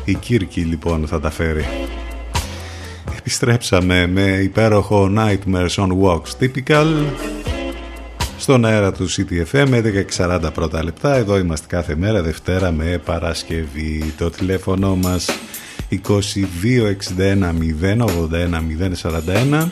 [0.05, 1.84] Η Κίρκη λοιπόν θα τα φέρει
[3.25, 6.87] επιστρέψαμε με υπέροχο Nightmares on Walks Typical
[8.39, 9.83] στον αέρα του CTFM
[10.17, 11.15] 11.40 πρώτα λεπτά.
[11.15, 14.15] Εδώ είμαστε κάθε μέρα Δευτέρα με Παρασκευή.
[14.19, 15.29] Το τηλέφωνο μας
[15.91, 15.99] 2261
[17.81, 18.61] 081
[19.03, 19.69] 041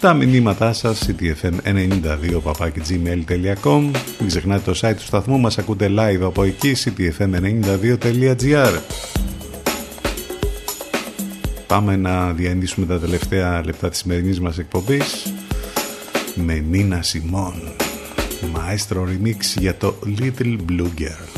[0.00, 6.42] τα μηνύματά σας ctfm92 papakigmail.com Μην ξεχνάτε το site του σταθμού μας ακούτε live από
[6.42, 8.72] εκεί ctfm92.gr
[11.72, 15.32] Πάμε να διανύσουμε τα τελευταία λεπτά της σημερινής μας εκπομπής
[16.34, 17.54] με Νίνα Σιμών.
[18.54, 21.31] Maestro Remix για το Little Blue Girl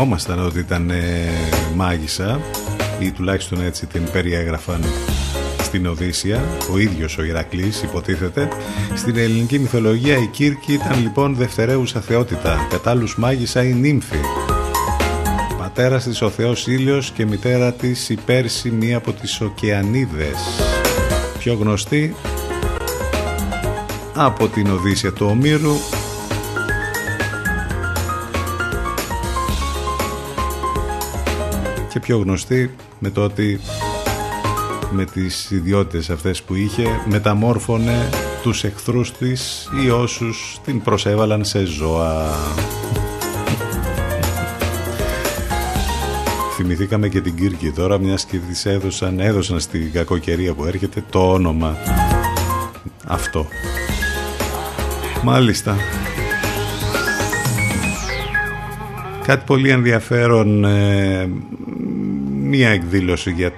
[0.00, 1.30] θυμόμασταν ότι ήταν ε,
[1.74, 2.40] μάγισσα
[2.98, 4.84] ή τουλάχιστον έτσι την περιέγραφαν
[5.62, 8.48] στην Οδύσσια, ο ίδιος ο Ηρακλής υποτίθεται.
[8.94, 14.16] Στην ελληνική μυθολογία η Κύρκη ήταν λοιπόν δευτερεύουσα θεότητα, κατάλληλους μάγισσα η νύμφη.
[15.58, 20.38] Πατέρας της ο Θεός Ήλιος και μητέρα της η Πέρση μία από τις Οκεανίδες.
[21.38, 22.14] Πιο γνωστή
[24.14, 25.97] από την Οδύσσια του Ομήρου
[32.08, 33.60] πιο γνωστή με το ότι
[34.90, 38.08] με τις ιδιότητες αυτές που είχε μεταμόρφωνε
[38.42, 42.26] τους εχθρούς της ή όσους την προσέβαλαν σε ζώα.
[46.56, 51.32] Θυμηθήκαμε και την Κύρκη τώρα μιας και της έδωσαν, έδωσαν στην κακοκαιρία που έρχεται το
[51.32, 51.76] όνομα
[53.06, 53.46] αυτό.
[55.22, 55.76] Μάλιστα.
[59.28, 61.28] Κάτι πολύ ενδιαφέρον, ε,
[62.48, 63.52] μία εκδήλωση για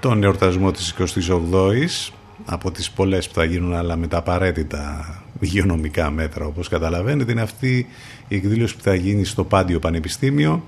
[0.00, 2.12] τον εορτασμό της 28ης
[2.44, 7.40] από τις πολλές που θα γίνουν αλλά με τα απαραίτητα υγειονομικά μέτρα όπως καταλαβαίνετε είναι
[7.40, 7.86] αυτή
[8.28, 10.64] η εκδήλωση που θα γίνει στο Πάντιο Πανεπιστήμιο.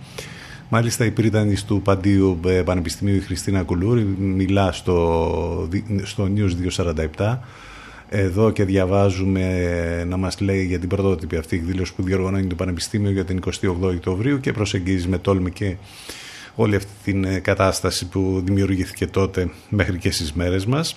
[0.69, 5.69] Μάλιστα η πρίτανης του Παντίου ε, Πανεπιστημίου η Χριστίνα Κουλούρη μιλά στο,
[6.03, 6.85] στο News
[7.17, 7.39] 247
[8.09, 9.41] εδώ και διαβάζουμε
[10.01, 13.41] ε, να μας λέει για την πρωτότυπη αυτή εκδήλωση που διοργανώνει το Πανεπιστήμιο για την
[13.47, 13.51] 28
[13.81, 15.77] Οκτωβρίου και προσεγγίζει με τόλμη και
[16.55, 20.97] όλη αυτή την ε, κατάσταση που δημιουργήθηκε τότε μέχρι και στις μέρες μας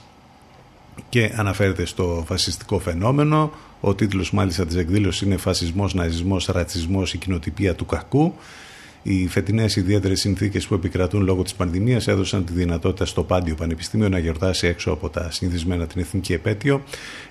[1.09, 3.51] και αναφέρεται στο φασιστικό φαινόμενο.
[3.81, 8.33] Ο τίτλος μάλιστα της εκδήλωσης είναι «Φασισμός, ναζισμός, ρατσισμός, η κοινοτυπία του κακού».
[9.07, 14.09] Οι φετινές ιδιαίτερες συνθήκες που επικρατούν λόγω της πανδημίας έδωσαν τη δυνατότητα στο Πάντιο Πανεπιστήμιο
[14.09, 16.83] να γιορτάσει έξω από τα συνηθισμένα την εθνική επέτειο.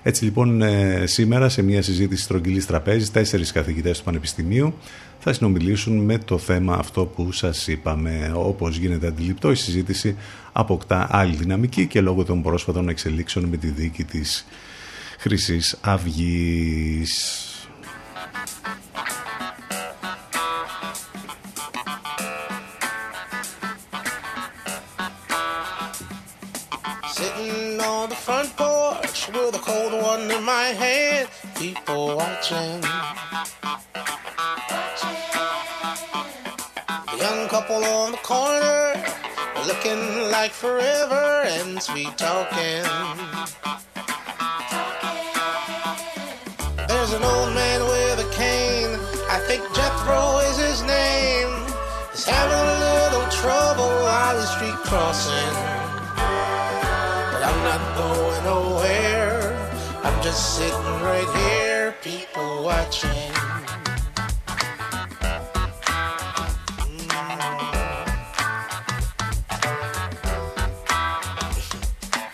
[0.03, 4.73] Έτσι λοιπόν, ε, σήμερα σε μια συζήτηση στρογγυλής τραπέζης, τέσσερις καθηγητές του Πανεπιστημίου
[5.19, 8.31] θα συνομιλήσουν με το θέμα αυτό που σας είπαμε.
[8.35, 10.15] Όπως γίνεται αντιληπτό, η συζήτηση
[10.51, 14.45] αποκτά άλλη δυναμική και λόγω των πρόσφατων εξελίξεων με τη δίκη της
[15.19, 17.39] Χρυσής Αυγής.
[29.65, 32.81] Cold one in my hand, people watching.
[37.11, 38.93] The young couple on the corner,
[39.69, 41.25] looking like forever
[41.57, 42.85] and sweet talking.
[46.87, 48.93] There's an old man with a cane,
[49.35, 51.51] I think Jethro is his name.
[52.11, 55.55] He's having a little trouble on the street crossing.
[57.31, 59.14] But I'm not going nowhere,
[60.05, 63.09] I'm just sitting right here, people watching.
[66.77, 67.23] Mm.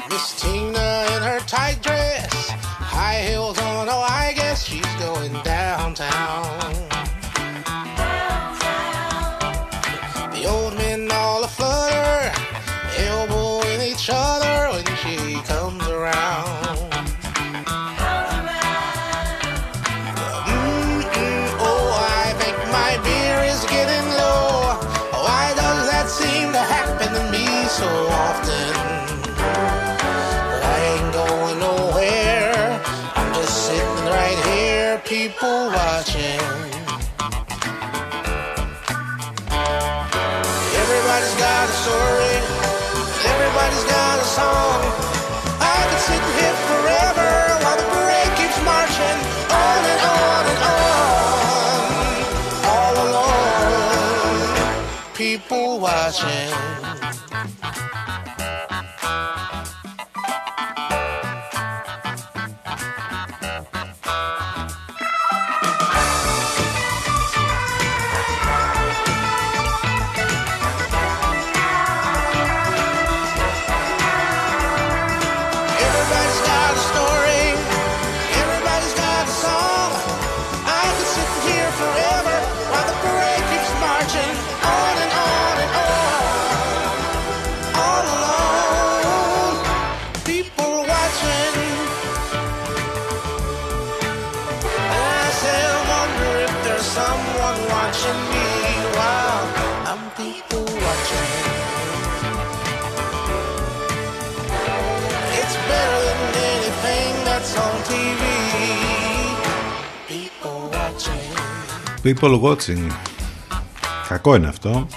[0.10, 3.88] Miss Tina in her tight dress, high heels on.
[3.90, 6.41] Oh, I guess she's going downtown.
[44.32, 44.80] Song.
[45.60, 47.32] I could sit here forever
[47.64, 49.20] while the parade keeps marching
[49.52, 51.84] on and on and on.
[52.74, 54.56] All alone,
[55.14, 56.81] people watching.
[96.98, 98.48] Someone watching me
[98.98, 99.44] while
[99.92, 101.30] I'm people watching.
[105.40, 108.22] It's better than anything that's on TV.
[110.12, 111.26] People watching.
[112.06, 112.92] People watching.
[114.08, 114.88] Κακό είναι αυτό.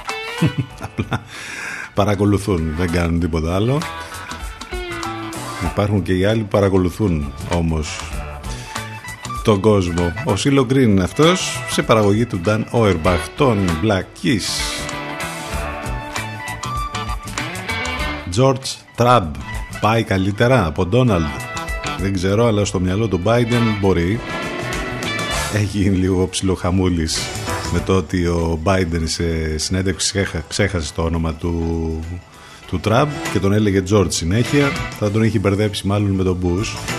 [0.81, 1.23] Απλά
[1.95, 3.79] παρακολουθούν, δεν κάνουν τίποτα άλλο.
[5.65, 8.01] Υπάρχουν και οι άλλοι που παρακολουθούν όμως
[9.45, 10.12] τον κόσμο.
[10.25, 14.49] Ο Σίλο Γκριν είναι αυτός σε παραγωγή του Dan Auerbach των Black Keys.
[18.37, 19.31] George Trabb
[19.81, 21.41] πάει καλύτερα από Donald.
[22.01, 24.21] Δεν ξέρω, αλλά στο μυαλό του Biden μπορεί.
[25.55, 27.19] Έχει γίνει λίγο ψιλοχαμούλης
[27.73, 31.55] με το ότι ο Biden σε συνέντευξη ξέχασε το όνομα του,
[32.66, 34.69] του Τραμπ και τον έλεγε George συνέχεια.
[34.99, 36.95] Θα τον έχει μπερδέψει μάλλον με τον Bush.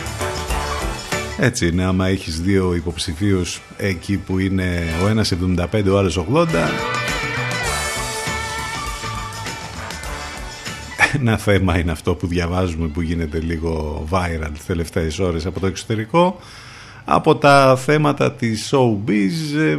[1.39, 6.47] Έτσι είναι, άμα έχεις δύο υποψηφίους εκεί που είναι ο ένας 75, ο άλλος 80
[11.19, 15.67] ένα θέμα είναι αυτό που διαβάζουμε που γίνεται λίγο viral τις τελευταίες ώρες από το
[15.67, 16.39] εξωτερικό
[17.05, 19.77] από τα θέματα της showbiz ε,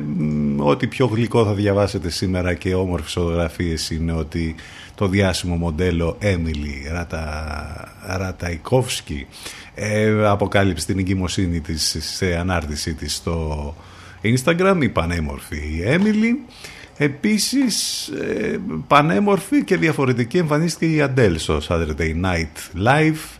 [0.57, 4.55] ό,τι πιο γλυκό θα διαβάσετε σήμερα και όμορφες φωτογραφίες είναι ότι
[4.95, 9.27] το διάσημο μοντέλο Emily Ρατα, Ραταϊκόφσκι
[9.75, 13.75] ε, αποκάλυψε την εγκυμοσύνη της σε ανάρτησή της στο
[14.23, 16.53] Instagram η πανέμορφη Emily.
[16.97, 23.39] Επίσης ε, πανέμορφη και διαφορετική εμφανίστηκε η Adele στο Saturday Night Live.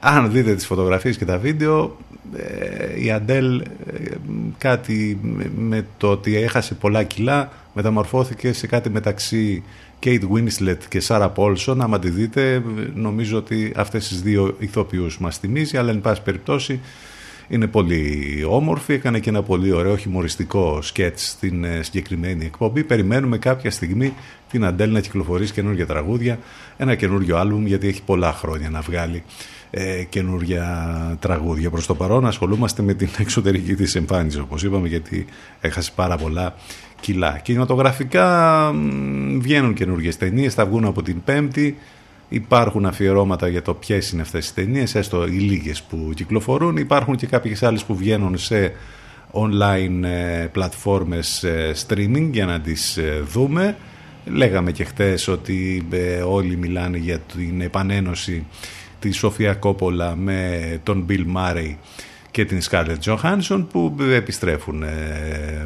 [0.00, 2.05] Αν δείτε τις φωτογραφίες και τα βίντεο ε,
[3.02, 3.62] η Αντέλ
[4.58, 5.20] κάτι
[5.56, 9.62] με το ότι έχασε πολλά κιλά μεταμορφώθηκε σε κάτι μεταξύ
[10.02, 11.76] Kate Winslet και Sarah Paulson.
[11.78, 12.62] Άμα τη δείτε
[12.94, 16.80] νομίζω ότι αυτές τις δύο ηθοποιούς μας θυμίζει αλλά εν πάση περιπτώσει
[17.48, 22.84] είναι πολύ όμορφη, έκανε και ένα πολύ ωραίο χιμοριστικό σκέτς στην ε, συγκεκριμένη εκπομπή.
[22.84, 24.14] Περιμένουμε κάποια στιγμή
[24.50, 26.38] την Αντέλ να κυκλοφορήσει καινούργια τραγούδια,
[26.76, 29.22] ένα καινούργιο άλμπουμ γιατί έχει πολλά χρόνια να βγάλει
[29.78, 31.70] ε, καινούργια τραγούδια.
[31.70, 35.26] Προς το παρόν ασχολούμαστε με την εξωτερική της εμφάνιση όπως είπαμε γιατί
[35.60, 36.54] έχασε πάρα πολλά
[37.00, 37.38] κιλά.
[37.42, 38.70] Κινηματογραφικά
[39.38, 41.76] βγαίνουν καινούργιες ταινίες, θα βγουν από την Πέμπτη.
[42.28, 46.76] Υπάρχουν αφιερώματα για το ποιες είναι αυτές οι ταινίες, έστω οι λίγες που κυκλοφορούν.
[46.76, 48.72] Υπάρχουν και κάποιες άλλες που βγαίνουν σε
[49.32, 53.76] online ε, πλατφόρμες ε, streaming για να τις ε, δούμε.
[54.24, 55.86] Λέγαμε και χτες ότι
[56.26, 58.46] όλοι μιλάνε για την επανένωση
[58.98, 61.74] τη Σοφία Κόπολα με τον Bill Murray
[62.30, 64.84] και την Scarlett Johansson που επιστρέφουν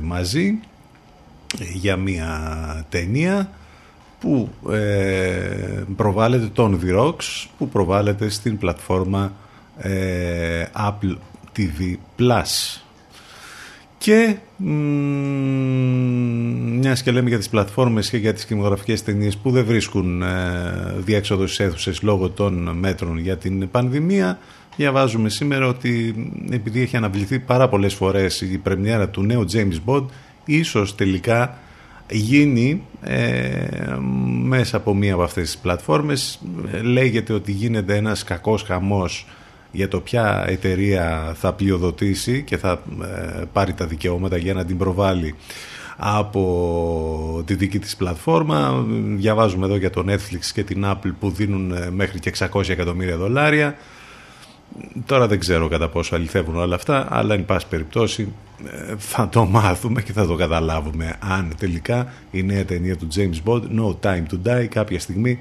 [0.03, 0.59] μαζί
[1.73, 2.41] για μια
[2.89, 3.51] ταινία
[4.21, 7.13] που ε, προβάλλεται τον The
[7.59, 9.33] που προβάλλεται στην πλατφόρμα
[9.79, 11.17] ε, Apple
[11.57, 12.81] TV Plus.
[14.03, 14.37] Και
[16.79, 20.29] μιας και λέμε για τις πλατφόρμες και για τις κινηματογραφικές ταινίες που δεν βρίσκουν ε,
[20.97, 24.39] διέξοδο στις αίθουσες λόγω των μέτρων για την πανδημία
[24.77, 26.15] διαβάζουμε σήμερα ότι
[26.51, 30.05] επειδή έχει αναβληθεί πάρα πολλές φορές η πρεμιέρα του νέου James Bond
[30.45, 31.59] ίσως τελικά
[32.11, 33.97] γίνει ε,
[34.43, 36.41] μέσα από μία από αυτές τις πλατφόρμες.
[36.83, 39.27] Λέγεται ότι γίνεται ένας κακός χαμός
[39.73, 44.79] για το ποια εταιρεία θα πλειοδοτήσει και θα ε, πάρει τα δικαιώματα για να την
[44.79, 45.35] προβάλλει
[45.97, 48.85] από τη δική της πλατφόρμα.
[49.17, 53.17] Διαβάζουμε εδώ για το Netflix και την Apple που δίνουν ε, μέχρι και 600 εκατομμύρια
[53.17, 53.77] δολάρια.
[55.07, 58.33] Τώρα δεν ξέρω κατά πόσο αληθεύουν όλα αυτά, αλλά εν πάση περιπτώσει
[58.67, 63.43] ε, θα το μάθουμε και θα το καταλάβουμε αν τελικά η νέα ταινία του James
[63.45, 65.39] Bond, No Time to Die, κάποια στιγμή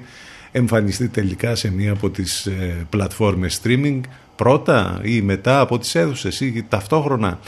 [0.52, 4.00] εμφανιστεί τελικά σε μία από τις ε, πλατφόρμες streaming
[4.36, 7.38] πρώτα ή μετά από τις έδουσες ή ταυτόχρονα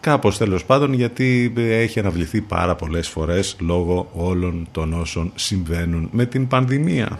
[0.00, 6.08] κάπως τέλος πάντων γιατί ε, έχει αναβληθεί πάρα πολλές φορές λόγω όλων των όσων συμβαίνουν
[6.12, 7.18] με την πανδημία.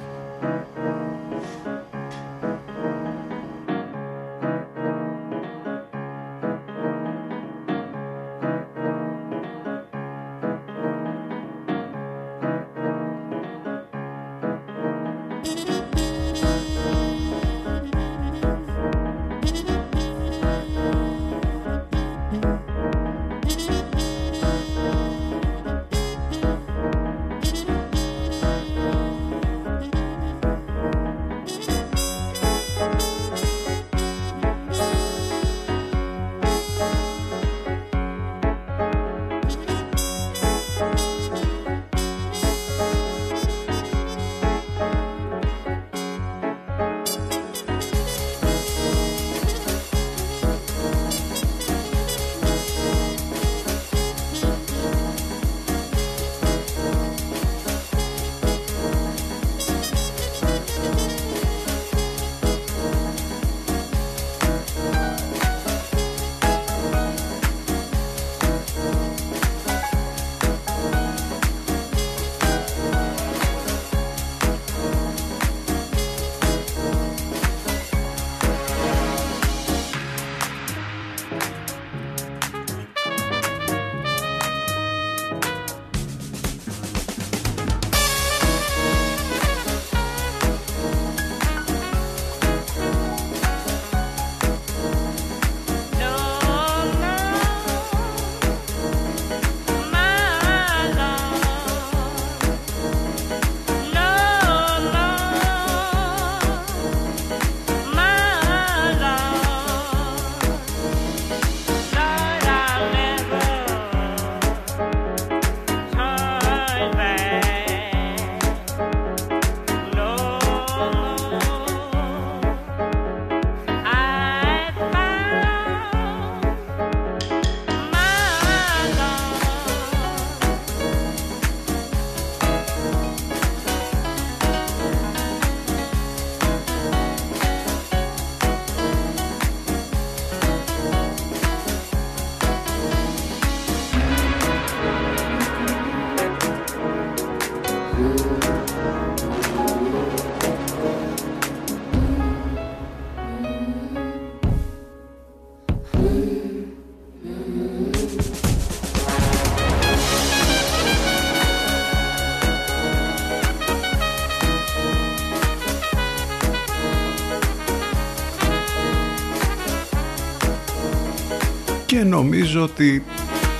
[172.24, 173.04] Νομίζω ότι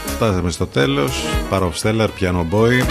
[0.07, 1.25] φτάσαμε στο τέλος.
[1.51, 2.87] Παροφστέλλαρ, Piano Boy.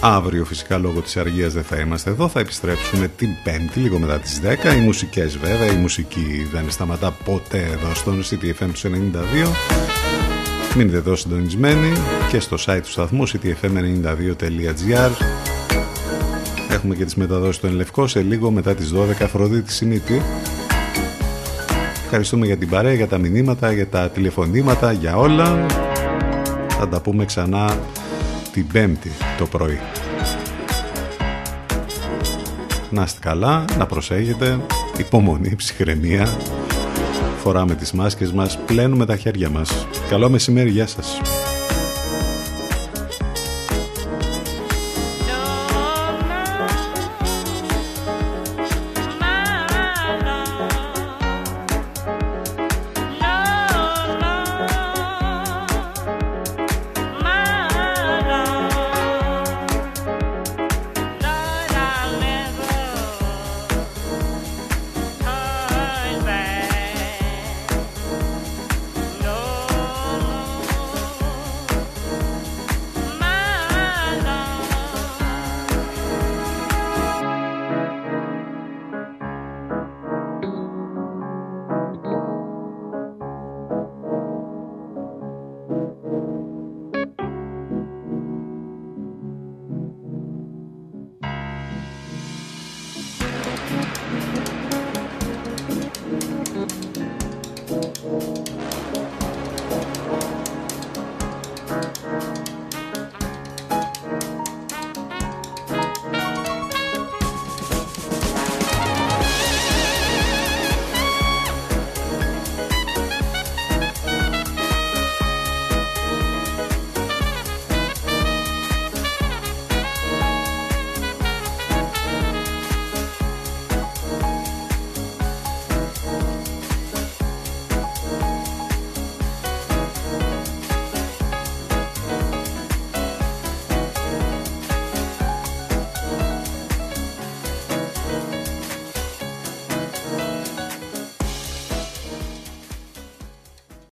[0.00, 2.28] Αύριο φυσικά λόγω της αργίας δεν θα είμαστε εδώ.
[2.28, 7.10] Θα επιστρέψουμε την πέμπτη λίγο μετά τις 10 Οι μουσικές βέβαια, η μουσική δεν σταματά
[7.24, 8.90] ποτέ εδώ στον CTFM του
[9.44, 9.48] 92
[10.76, 11.92] Μείνετε εδώ συντονισμένοι.
[12.30, 15.10] Και στο site του σταθμού ctfm92.gr
[16.70, 20.22] Έχουμε και τις μεταδόσεις του Ενλευκό σε λίγο μετά τις 12 Αφροδίτη Σιμίτη
[22.14, 25.66] Ευχαριστούμε για την παρέα, για τα μηνύματα, για τα τηλεφωνήματα, για όλα.
[26.68, 27.78] Θα τα πούμε ξανά
[28.52, 29.78] την Πέμπτη το πρωί.
[32.90, 34.60] Να είστε καλά, να προσέχετε,
[34.96, 36.28] υπομονή, ψυχραιμία.
[37.42, 39.86] Φοράμε τις μάσκες μας, πλένουμε τα χέρια μας.
[40.08, 41.20] Καλό μεσημέρι, γεια σας.